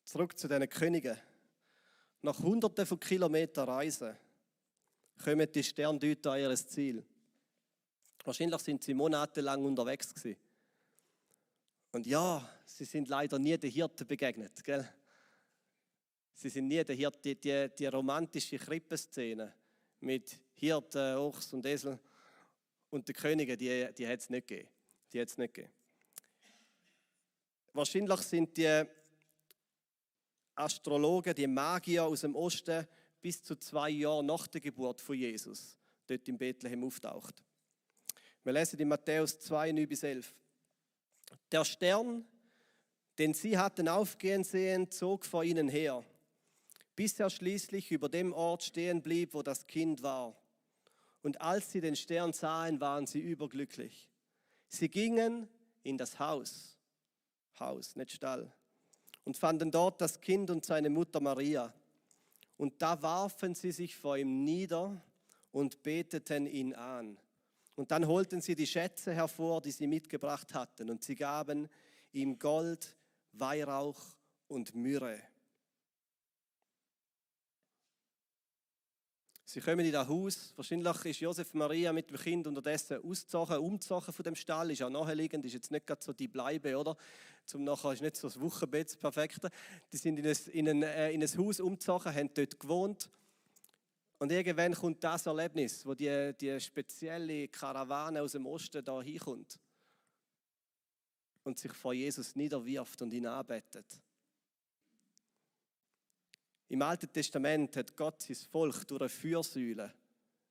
Zurück 0.04 0.38
zu 0.38 0.46
diesen 0.46 0.68
Königen. 0.68 1.18
Nach 2.20 2.38
hunderten 2.38 2.86
von 2.86 3.00
Kilometern 3.00 3.68
Reise 3.68 4.16
kommen 5.24 5.50
die 5.50 5.64
Sterndeuter 5.64 6.30
an 6.30 6.40
ihr 6.42 6.54
Ziel. 6.54 7.04
Wahrscheinlich 8.24 8.60
sind 8.60 8.82
sie 8.82 8.94
monatelang 8.94 9.64
unterwegs 9.64 10.14
gewesen. 10.14 10.40
Und 11.92 12.06
ja, 12.06 12.48
sie 12.64 12.84
sind 12.84 13.08
leider 13.08 13.38
nie 13.38 13.58
den 13.58 13.70
Hirten 13.70 14.06
begegnet. 14.06 14.62
Gell? 14.64 14.88
Sie 16.34 16.48
sind 16.48 16.68
nie 16.68 16.82
der 16.82 16.96
Hirten, 16.96 17.20
die, 17.22 17.34
die, 17.34 17.68
die 17.78 17.86
romantische 17.86 18.58
Krippenszene 18.58 19.54
mit 20.00 20.38
Hirten, 20.54 21.16
Ochs 21.16 21.52
und 21.52 21.66
Esel 21.66 21.98
und 22.90 23.08
den 23.08 23.14
Königen, 23.14 23.58
die, 23.58 23.88
die 23.96 24.06
hat 24.06 24.20
es 24.20 24.30
nicht 24.30 24.46
gegeben. 24.46 24.68
Die 25.12 25.20
hat's 25.20 25.36
nicht 25.36 25.54
gegeben. 25.54 25.72
Wahrscheinlich 27.74 28.20
sind 28.20 28.56
die 28.56 28.84
Astrologen, 30.54 31.34
die 31.34 31.46
Magier 31.46 32.04
aus 32.04 32.20
dem 32.20 32.36
Osten 32.36 32.86
bis 33.20 33.42
zu 33.42 33.56
zwei 33.56 33.90
Jahre 33.90 34.24
nach 34.24 34.46
der 34.46 34.60
Geburt 34.60 35.00
von 35.00 35.16
Jesus 35.16 35.78
dort 36.06 36.28
in 36.28 36.36
Bethlehem 36.36 36.84
auftaucht. 36.84 37.42
Wir 38.44 38.52
lesen 38.52 38.80
in 38.80 38.88
Matthäus 38.88 39.38
2, 39.38 39.70
9 39.72 39.88
bis 39.88 40.02
11. 40.02 40.34
Der 41.52 41.64
Stern, 41.64 42.26
den 43.18 43.34
sie 43.34 43.56
hatten 43.56 43.88
aufgehen 43.88 44.42
sehen, 44.42 44.90
zog 44.90 45.24
vor 45.24 45.44
ihnen 45.44 45.68
her, 45.68 46.04
bis 46.96 47.20
er 47.20 47.30
schließlich 47.30 47.92
über 47.92 48.08
dem 48.08 48.32
Ort 48.32 48.64
stehen 48.64 49.00
blieb, 49.00 49.34
wo 49.34 49.42
das 49.42 49.66
Kind 49.68 50.02
war. 50.02 50.36
Und 51.22 51.40
als 51.40 51.70
sie 51.70 51.80
den 51.80 51.94
Stern 51.94 52.32
sahen, 52.32 52.80
waren 52.80 53.06
sie 53.06 53.20
überglücklich. 53.20 54.10
Sie 54.68 54.88
gingen 54.88 55.48
in 55.84 55.96
das 55.96 56.18
Haus, 56.18 56.76
Haus, 57.60 57.94
nicht 57.94 58.10
Stall, 58.10 58.52
und 59.24 59.36
fanden 59.36 59.70
dort 59.70 60.00
das 60.00 60.20
Kind 60.20 60.50
und 60.50 60.64
seine 60.64 60.90
Mutter 60.90 61.20
Maria. 61.20 61.72
Und 62.56 62.82
da 62.82 63.00
warfen 63.02 63.54
sie 63.54 63.70
sich 63.70 63.94
vor 63.94 64.16
ihm 64.16 64.42
nieder 64.42 65.00
und 65.52 65.84
beteten 65.84 66.46
ihn 66.46 66.74
an. 66.74 67.18
Und 67.74 67.90
dann 67.90 68.06
holten 68.06 68.40
sie 68.40 68.54
die 68.54 68.66
Schätze 68.66 69.14
hervor, 69.14 69.62
die 69.62 69.70
sie 69.70 69.86
mitgebracht 69.86 70.54
hatten, 70.54 70.90
und 70.90 71.02
sie 71.02 71.14
gaben 71.14 71.68
ihm 72.12 72.38
Gold, 72.38 72.94
Weihrauch 73.32 74.00
und 74.46 74.74
Myrrhe. 74.74 75.20
Sie 79.52 79.60
kommen 79.60 79.84
in 79.84 79.92
das 79.92 80.08
Haus. 80.08 80.54
Wahrscheinlich 80.56 81.04
ist 81.04 81.20
Josef 81.20 81.52
Maria 81.52 81.92
mit 81.92 82.08
dem 82.08 82.16
Kind 82.16 82.46
unterdessen 82.46 83.04
ausgezogen, 83.04 83.58
umgezogen 83.58 84.10
von 84.10 84.22
dem 84.22 84.34
Stall. 84.34 84.70
Ist 84.70 84.82
auch 84.82 84.88
nachliegend, 84.88 85.44
ist 85.44 85.52
jetzt 85.52 85.70
nicht 85.70 85.86
gerade 85.86 86.02
so 86.02 86.14
die 86.14 86.28
Bleibe, 86.28 86.74
oder? 86.78 86.96
Zum 87.44 87.62
nachher 87.62 87.92
ist 87.92 88.00
nicht 88.00 88.16
so 88.16 88.28
das 88.28 88.40
Wochenbett 88.40 88.88
das 88.88 88.96
perfekte. 88.96 89.50
Die 89.92 89.98
sind 89.98 90.18
in 90.18 90.26
ein, 90.26 90.36
in 90.52 90.68
ein, 90.70 90.82
äh, 90.82 91.12
in 91.12 91.22
ein 91.22 91.36
Haus 91.36 91.60
umgezogen, 91.60 92.14
haben 92.14 92.30
dort 92.32 92.58
gewohnt. 92.58 93.10
Und 94.22 94.30
irgendwann 94.30 94.72
kommt 94.72 95.02
das 95.02 95.26
Erlebnis, 95.26 95.84
wo 95.84 95.94
die, 95.94 96.32
die 96.40 96.60
spezielle 96.60 97.48
Karawane 97.48 98.22
aus 98.22 98.30
dem 98.30 98.46
Osten 98.46 98.84
da 98.84 99.02
hinkommt 99.02 99.58
und 101.42 101.58
sich 101.58 101.72
vor 101.72 101.92
Jesus 101.92 102.36
niederwirft 102.36 103.02
und 103.02 103.12
ihn 103.12 103.26
anbetet. 103.26 104.00
Im 106.68 106.82
Alten 106.82 107.12
Testament 107.12 107.76
hat 107.76 107.96
Gott 107.96 108.22
sein 108.22 108.36
Volk 108.36 108.86
durch 108.86 109.00
eine 109.00 109.08
Fürsäule, 109.08 109.92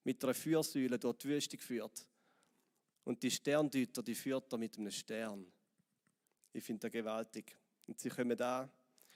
mit 0.04 0.22
einer 0.22 0.34
Fürsäule 0.34 1.00
durch 1.00 1.20
die 1.20 1.30
Wüste 1.30 1.56
geführt. 1.56 2.06
Und 3.06 3.24
die 3.24 3.32
Sterndeuter, 3.32 4.04
die 4.04 4.16
führt 4.16 4.52
er 4.52 4.58
mit 4.58 4.78
einem 4.78 4.92
Stern. 4.92 5.50
Ich 6.52 6.66
finde 6.66 6.82
das 6.82 6.92
gewaltig. 6.92 7.56
Und 7.88 7.98
sie 8.02 8.10
kommen 8.10 8.36
da, 8.36 8.70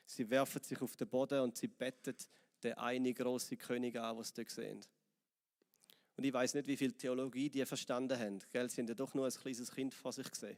sie 0.05 0.29
werfen 0.29 0.63
sich 0.63 0.81
auf 0.81 0.95
den 0.95 1.09
Boden 1.09 1.41
und 1.41 1.57
sie 1.57 1.67
betten 1.67 2.15
den 2.65 2.77
einen 2.77 3.13
großen 3.13 3.57
König 3.57 3.95
an, 3.97 4.17
was 4.17 4.33
dort 4.33 4.49
sehen. 4.49 4.83
Und 6.17 6.23
ich 6.23 6.33
weiß 6.33 6.53
nicht, 6.53 6.67
wie 6.67 6.77
viel 6.77 6.93
Theologie 6.93 7.49
die 7.49 7.65
verstanden 7.65 8.17
haben. 8.17 8.39
Gell? 8.51 8.69
Sie 8.69 8.81
haben 8.81 8.87
ja 8.87 8.93
doch 8.93 9.13
nur 9.13 9.25
ein 9.25 9.31
kleines 9.31 9.71
Kind 9.71 9.93
vor 9.93 10.13
sich 10.13 10.29
gesehen. 10.29 10.57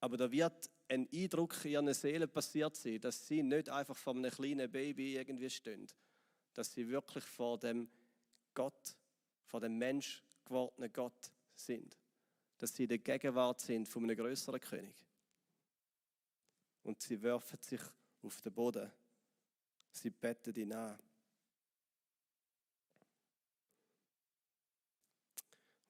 Aber 0.00 0.16
da 0.16 0.30
wird 0.30 0.70
ein 0.88 1.08
Eindruck 1.12 1.64
in 1.64 1.72
ihren 1.72 1.94
Seelen 1.94 2.28
passiert 2.28 2.76
sein, 2.76 3.00
dass 3.00 3.26
sie 3.26 3.42
nicht 3.42 3.68
einfach 3.68 3.96
vor 3.96 4.14
einem 4.14 4.30
kleinen 4.30 4.70
Baby 4.70 5.16
irgendwie 5.16 5.48
stehen, 5.48 5.86
dass 6.54 6.72
sie 6.72 6.88
wirklich 6.88 7.24
vor 7.24 7.58
dem 7.58 7.88
Gott, 8.54 8.96
vor 9.46 9.60
dem 9.60 9.78
Mensch 9.78 10.24
gewordenen 10.44 10.92
Gott 10.92 11.30
sind, 11.54 11.96
dass 12.58 12.74
sie 12.74 12.84
in 12.84 12.88
der 12.88 12.98
Gegenwart 12.98 13.60
sind 13.60 13.88
von 13.88 14.02
einem 14.02 14.16
größeren 14.16 14.60
König. 14.60 14.96
Und 16.82 17.00
sie 17.00 17.22
werfen 17.22 17.58
sich 17.60 17.80
auf 18.22 18.40
den 18.40 18.52
Boden. 18.52 18.90
Sie 19.92 20.10
betten 20.10 20.54
ihn 20.56 20.72
an. 20.72 20.98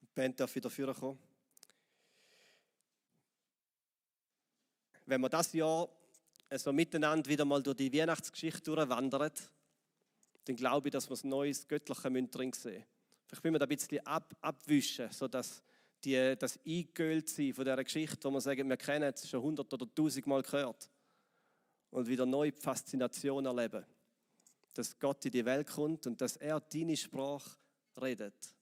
Die 0.01 0.07
Band 0.13 0.39
darf 0.39 0.53
wieder 0.55 0.69
vorkommen. 0.69 1.19
wenn 5.05 5.21
wir 5.21 5.29
das 5.29 5.53
Jahr 5.53 5.89
so 6.55 6.71
miteinander 6.71 7.29
wieder 7.29 7.45
mal 7.45 7.61
durch 7.61 7.77
die 7.77 7.93
Weihnachtsgeschichte 7.93 8.63
durchwandern, 8.63 9.31
dann 10.45 10.55
glaube 10.55 10.87
ich, 10.87 10.91
dass 10.91 11.09
wir 11.09 11.17
ein 11.23 11.29
neues 11.29 11.67
göttliche 11.67 12.27
drin 12.27 12.53
sehen. 12.53 12.83
Vielleicht 13.25 13.43
müssen 13.43 13.53
wir 13.53 13.59
da 13.59 13.65
ein 13.65 13.69
bisschen 13.69 14.05
ab, 14.05 14.35
abwischen, 14.41 15.11
sodass 15.11 15.63
die, 16.03 16.35
das 16.37 16.59
eingeölt 16.65 17.29
sein 17.29 17.53
von 17.53 17.65
dieser 17.65 17.83
Geschichte, 17.83 18.23
wo 18.23 18.31
wir 18.31 18.41
sagen, 18.41 18.69
wir 18.69 18.77
kennen 18.77 19.13
es 19.13 19.27
schon 19.27 19.41
hundert 19.41 19.73
oder 19.73 19.87
tausend 19.93 20.27
Mal 20.27 20.43
gehört 20.43 20.89
und 21.91 22.07
wieder 22.07 22.25
neue 22.25 22.51
Faszination 22.51 23.45
erleben. 23.45 23.85
Dass 24.73 24.97
Gott 24.99 25.25
in 25.25 25.31
die 25.31 25.45
Welt 25.45 25.67
kommt 25.67 26.07
und 26.07 26.19
dass 26.19 26.37
er 26.37 26.59
deine 26.59 26.97
Sprache 26.97 27.57
redet, 28.01 28.55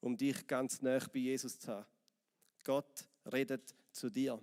um 0.00 0.16
dich 0.16 0.46
ganz 0.46 0.80
nah 0.80 0.98
bei 1.12 1.18
Jesus 1.18 1.58
zu 1.58 1.72
haben. 1.72 1.86
Gott 2.64 3.06
redet 3.30 3.74
zu 3.92 4.10
dir. 4.10 4.40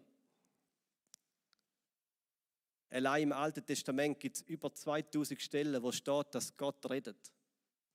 Allein 2.91 3.23
im 3.23 3.31
Alten 3.31 3.65
Testament 3.65 4.19
gibt 4.19 4.35
es 4.35 4.41
über 4.43 4.73
2000 4.73 5.41
Stellen, 5.41 5.81
wo 5.81 5.91
steht, 5.91 6.35
dass 6.35 6.55
Gott 6.57 6.89
redet. 6.89 7.31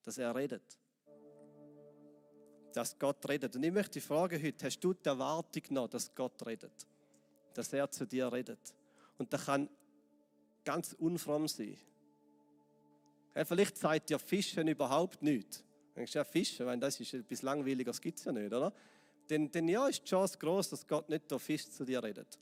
Dass 0.03 0.17
er 0.17 0.35
redet. 0.35 0.79
Dass 2.73 2.99
Gott 2.99 3.29
redet. 3.29 3.55
Und 3.55 3.63
ich 3.63 3.73
möchte 3.73 4.01
fragen 4.01 4.43
heute, 4.43 4.65
hast 4.65 4.81
du 4.81 4.95
die 4.95 5.07
Erwartung 5.07 5.63
noch, 5.71 5.89
dass 5.89 6.15
Gott 6.15 6.45
redet? 6.47 6.87
Dass 7.53 7.73
er 7.73 7.91
zu 7.91 8.07
dir 8.07 8.33
redet? 8.33 8.75
Und 9.19 9.33
das 9.33 9.45
kann 9.45 9.69
ganz 10.65 10.95
unfromm 10.95 11.47
sein. 11.47 11.77
Ja, 13.37 13.45
vielleicht 13.45 13.77
sagt 13.77 14.09
dir 14.09 14.19
Fischen 14.19 14.67
überhaupt 14.67 15.21
nichts. 15.21 15.59
Du 15.59 15.97
denkst, 15.97 16.15
ja, 16.15 16.25
Fischen, 16.25 16.65
weil 16.65 16.79
das 16.79 16.99
ist 16.99 17.13
etwas 17.13 17.43
Langweiliges, 17.43 18.01
gibt 18.01 18.19
es 18.19 18.25
ja 18.25 18.33
nicht, 18.33 18.51
oder? 18.51 18.73
Denn, 19.29 19.51
denn 19.51 19.69
ja, 19.69 19.87
ist 19.89 20.01
die 20.01 20.09
Chance 20.09 20.39
groß, 20.39 20.71
dass 20.71 20.87
Gott 20.87 21.07
nicht 21.11 21.31
durch 21.31 21.43
Fisch 21.43 21.69
zu 21.69 21.85
dir 21.85 22.03
redet. 22.03 22.39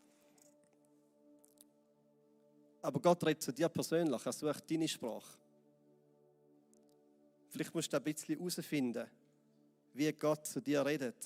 Aber 2.81 3.01
Gott 3.01 3.27
redet 3.27 3.43
zu 3.43 3.53
dir 3.53 3.69
persönlich, 3.69 4.25
er 4.25 4.33
sucht 4.33 4.71
deine 4.71 4.87
Sprache. 4.87 5.37
Vielleicht 7.49 7.75
musst 7.75 7.93
du 7.93 7.97
ein 7.97 8.05
bisschen 8.05 8.39
herausfinden, 8.39 9.11
wie 9.95 10.13
Gott 10.13 10.47
zu 10.47 10.61
dir 10.61 10.87
redet. 10.87 11.17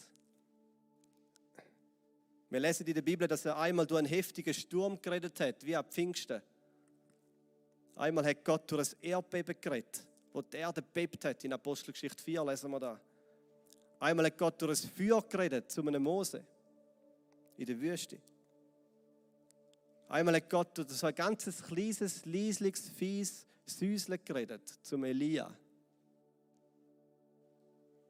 Wir 2.48 2.60
lesen 2.60 2.86
in 2.86 2.94
der 2.94 3.02
Bibel, 3.02 3.28
dass 3.28 3.44
er 3.44 3.58
einmal 3.58 3.86
durch 3.86 3.98
einen 3.98 4.08
heftigen 4.08 4.54
Sturm 4.54 4.98
geredet 5.02 5.38
hat, 5.40 5.62
wie 5.66 5.76
ab 5.76 5.92
Pfingsten. 5.92 6.40
Einmal 7.98 8.26
hat 8.26 8.44
Gott 8.44 8.70
durch 8.70 8.92
ein 8.92 8.96
Erdbeben 9.02 9.56
geredet, 9.60 10.06
wo 10.32 10.40
die 10.40 10.56
Erde 10.56 10.80
bebt 10.82 11.24
hat. 11.24 11.42
In 11.42 11.52
Apostelgeschichte 11.52 12.22
4 12.22 12.44
lesen 12.44 12.70
wir 12.70 12.78
da. 12.78 13.00
Einmal 13.98 14.26
hat 14.26 14.38
Gott 14.38 14.62
durch 14.62 14.84
ein 14.84 14.90
Feuer 14.90 15.20
geredet 15.28 15.68
zu 15.68 15.80
einem 15.80 16.04
Mose 16.04 16.44
in 17.56 17.66
der 17.66 17.80
Wüste. 17.80 18.18
Einmal 20.08 20.36
hat 20.36 20.48
Gott 20.48 20.80
so 20.86 21.06
ein 21.08 21.14
ganzes 21.14 21.60
kleines, 21.60 22.24
leisliches, 22.24 22.88
fies 22.88 23.46
Süßle 23.66 24.18
geredet 24.18 24.62
zum 24.82 25.02
Elia. 25.02 25.52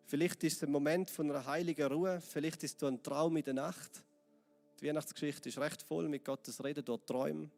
Vielleicht 0.04 0.44
ist 0.44 0.58
es 0.58 0.62
ein 0.64 0.70
Moment 0.70 1.10
von 1.10 1.30
einer 1.30 1.46
heiligen 1.46 1.90
Ruhe, 1.90 2.20
vielleicht 2.20 2.62
ist 2.62 2.82
es 2.82 2.88
ein 2.88 3.02
Traum 3.02 3.38
in 3.38 3.44
der 3.44 3.54
Nacht. 3.54 4.04
Die 4.80 4.86
Weihnachtsgeschichte 4.86 5.48
ist 5.48 5.58
recht 5.58 5.82
voll 5.82 6.08
mit 6.08 6.24
Gottes 6.24 6.62
Reden 6.62 6.84
durch 6.84 7.00
Träume. 7.06 7.50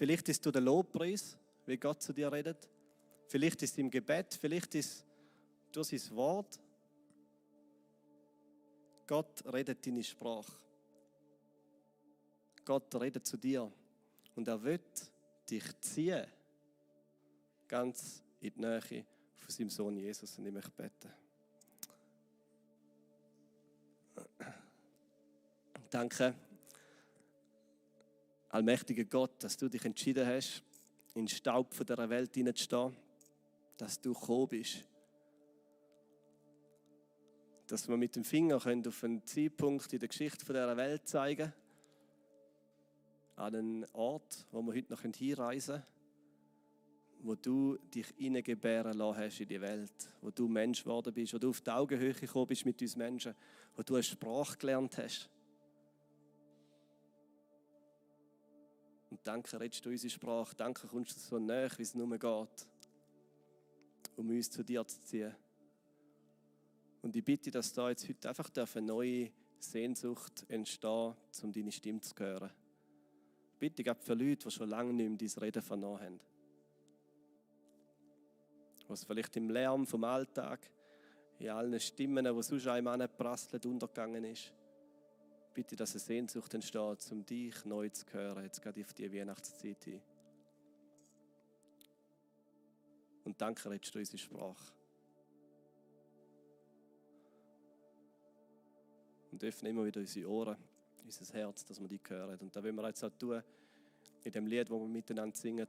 Vielleicht 0.00 0.30
ist 0.30 0.46
es 0.46 0.50
der 0.50 0.62
Lobpreis, 0.62 1.36
wie 1.66 1.76
Gott 1.76 2.00
zu 2.00 2.14
dir 2.14 2.32
redet. 2.32 2.70
Vielleicht 3.28 3.62
ist 3.62 3.72
es 3.72 3.78
im 3.78 3.90
Gebet, 3.90 4.32
vielleicht 4.32 4.74
ist 4.74 4.90
es 4.90 5.04
durch 5.72 5.88
sein 5.88 6.16
Wort. 6.16 6.58
Gott 9.06 9.44
redet 9.52 9.86
deine 9.86 10.02
Sprache. 10.02 10.50
Gott 12.64 12.94
redet 12.94 13.26
zu 13.26 13.36
dir 13.36 13.70
und 14.36 14.48
er 14.48 14.62
wird 14.62 15.12
dich 15.50 15.64
ziehen, 15.82 16.26
ganz 17.68 18.24
in 18.40 18.54
die 18.54 18.58
Nähe 18.58 19.04
von 19.36 19.50
seinem 19.50 19.68
Sohn 19.68 19.98
Jesus. 19.98 20.38
Und 20.38 20.46
ich 20.46 20.52
möchte 20.54 20.70
beten. 20.70 21.12
Danke, 25.90 26.34
allmächtiger 28.50 29.04
Gott, 29.04 29.42
dass 29.42 29.56
du 29.56 29.68
dich 29.68 29.84
entschieden 29.84 30.26
hast, 30.26 30.62
in 31.14 31.24
den 31.24 31.28
Staub 31.28 31.72
von 31.72 31.86
dieser 31.86 32.10
Welt 32.10 32.34
hineinzustehen, 32.34 32.94
dass 33.76 34.00
du 34.00 34.12
gekommen 34.12 34.48
bist. 34.48 34.84
Dass 37.66 37.88
wir 37.88 37.96
mit 37.96 38.16
dem 38.16 38.24
Finger 38.24 38.56
auf 38.56 38.66
einen 38.66 39.24
Zeitpunkt 39.24 39.92
in 39.92 40.00
der 40.00 40.08
Geschichte 40.08 40.44
dieser 40.44 40.76
Welt 40.76 41.08
zeigen 41.08 41.52
können, 41.52 41.54
an 43.36 43.54
einen 43.54 43.86
Ort, 43.92 44.46
wo 44.50 44.60
wir 44.62 44.74
heute 44.74 44.92
noch 44.92 45.02
hinreisen 45.02 45.76
können, 45.76 45.86
wo 47.22 47.34
du 47.34 47.78
dich 47.94 48.06
hineingebären 48.18 48.96
lassen 48.96 49.18
hast 49.18 49.40
in 49.40 49.48
die 49.48 49.60
Welt, 49.60 50.10
wo 50.20 50.30
du 50.30 50.48
Mensch 50.48 50.82
geworden 50.82 51.12
bist, 51.12 51.34
wo 51.34 51.38
du 51.38 51.50
auf 51.50 51.60
die 51.60 51.70
Augenhöhe 51.70 52.14
gekommen 52.14 52.48
bist 52.48 52.66
mit 52.66 52.80
uns 52.82 52.96
Menschen, 52.96 53.34
wo 53.76 53.82
du 53.82 53.94
eine 53.94 54.02
Sprache 54.02 54.58
gelernt 54.58 54.98
hast. 54.98 55.30
Danke, 59.22 59.60
redest 59.60 59.84
du 59.84 59.90
unsere 59.90 60.10
Sprache. 60.10 60.56
Danke, 60.56 60.86
kommst 60.86 61.14
du 61.16 61.20
so 61.20 61.38
näher, 61.38 61.70
wie 61.76 61.82
es 61.82 61.94
nur 61.94 62.08
geht, 62.18 62.66
um 64.16 64.30
uns 64.30 64.50
zu 64.50 64.64
dir 64.64 64.86
zu 64.86 65.02
ziehen. 65.02 65.34
Und 67.02 67.14
ich 67.14 67.24
bitte, 67.24 67.50
dass 67.50 67.72
da 67.72 67.90
jetzt 67.90 68.08
heute 68.08 68.28
einfach 68.28 68.50
eine 68.74 68.86
neue 68.86 69.30
Sehnsucht 69.58 70.44
entstehen, 70.48 71.14
um 71.42 71.52
deine 71.52 71.72
Stimme 71.72 72.00
zu 72.00 72.14
hören. 72.18 72.50
Bitte, 73.58 73.84
gab 73.84 74.02
für 74.02 74.14
Leute, 74.14 74.48
die 74.48 74.50
schon 74.50 74.70
lange 74.70 74.92
nicht 74.94 75.08
mehr 75.08 75.18
dein 75.18 75.42
Reden 75.42 75.62
vernommen 75.62 76.00
haben. 76.00 76.20
Was 78.88 79.04
vielleicht 79.04 79.36
im 79.36 79.50
Lärm 79.50 79.86
vom 79.86 80.02
Alltag, 80.04 80.70
in 81.38 81.50
allen 81.50 81.78
Stimmen, 81.78 82.24
die 82.24 82.42
sonst 82.42 82.66
einem 82.66 82.86
anprasseln, 82.86 83.62
untergegangen 83.64 84.24
ist. 84.24 84.52
Bitte, 85.52 85.76
dass 85.76 85.92
eine 85.92 86.00
Sehnsucht 86.00 86.54
entsteht, 86.54 87.12
um 87.12 87.26
dich 87.26 87.64
neu 87.64 87.88
zu 87.88 88.06
hören, 88.12 88.44
jetzt 88.44 88.62
gerade 88.62 88.80
auf 88.82 88.92
die 88.92 89.12
Weihnachtszeit 89.12 89.84
hin. 89.84 90.00
Und 93.24 93.40
danke, 93.40 93.68
redest 93.70 93.94
du 93.94 93.98
unsere 93.98 94.18
Sprache. 94.18 94.72
Und 99.32 99.44
öffne 99.44 99.68
immer 99.68 99.84
wieder 99.84 100.00
unsere 100.00 100.28
Ohren 100.28 100.56
unser 101.18 101.34
Herz, 101.34 101.64
dass 101.64 101.80
wir 101.80 101.88
die 101.88 102.00
hören. 102.08 102.38
Und 102.38 102.54
da 102.54 102.62
wollen 102.62 102.74
wir 102.76 102.86
jetzt 102.86 103.04
auch 103.04 103.10
tun, 103.10 103.42
in 104.22 104.32
dem 104.32 104.46
Lied, 104.46 104.70
wo 104.70 104.80
wir 104.80 104.88
miteinander 104.88 105.36
singen, 105.36 105.66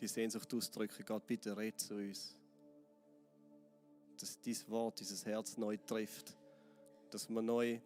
die 0.00 0.08
Sehnsucht 0.08 0.52
ausdrücken. 0.54 1.04
Gott, 1.04 1.26
bitte 1.26 1.56
red 1.56 1.78
zu 1.78 1.94
uns. 1.94 2.36
Dass 4.18 4.40
dieses 4.40 4.68
Wort, 4.68 5.00
dieses 5.00 5.24
Herz 5.24 5.56
neu 5.56 5.76
trifft. 5.76 6.36
Dass 7.10 7.28
wir 7.28 7.42
neu 7.42 7.80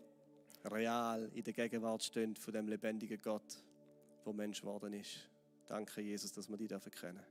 real 0.64 1.30
in 1.34 1.44
der 1.44 1.52
Gegenwart 1.52 2.02
stehen 2.02 2.37
von 2.37 2.52
dem 2.52 2.68
lebendigen 2.68 3.20
Gott, 3.20 3.62
der 4.24 4.32
Mensch 4.32 4.60
geworden 4.60 4.92
ist. 4.92 5.28
Danke, 5.66 6.00
Jesus, 6.00 6.32
dass 6.32 6.48
wir 6.48 6.56
dürfen 6.56 6.90
kennen. 6.90 7.24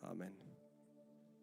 Amen. 0.00 0.53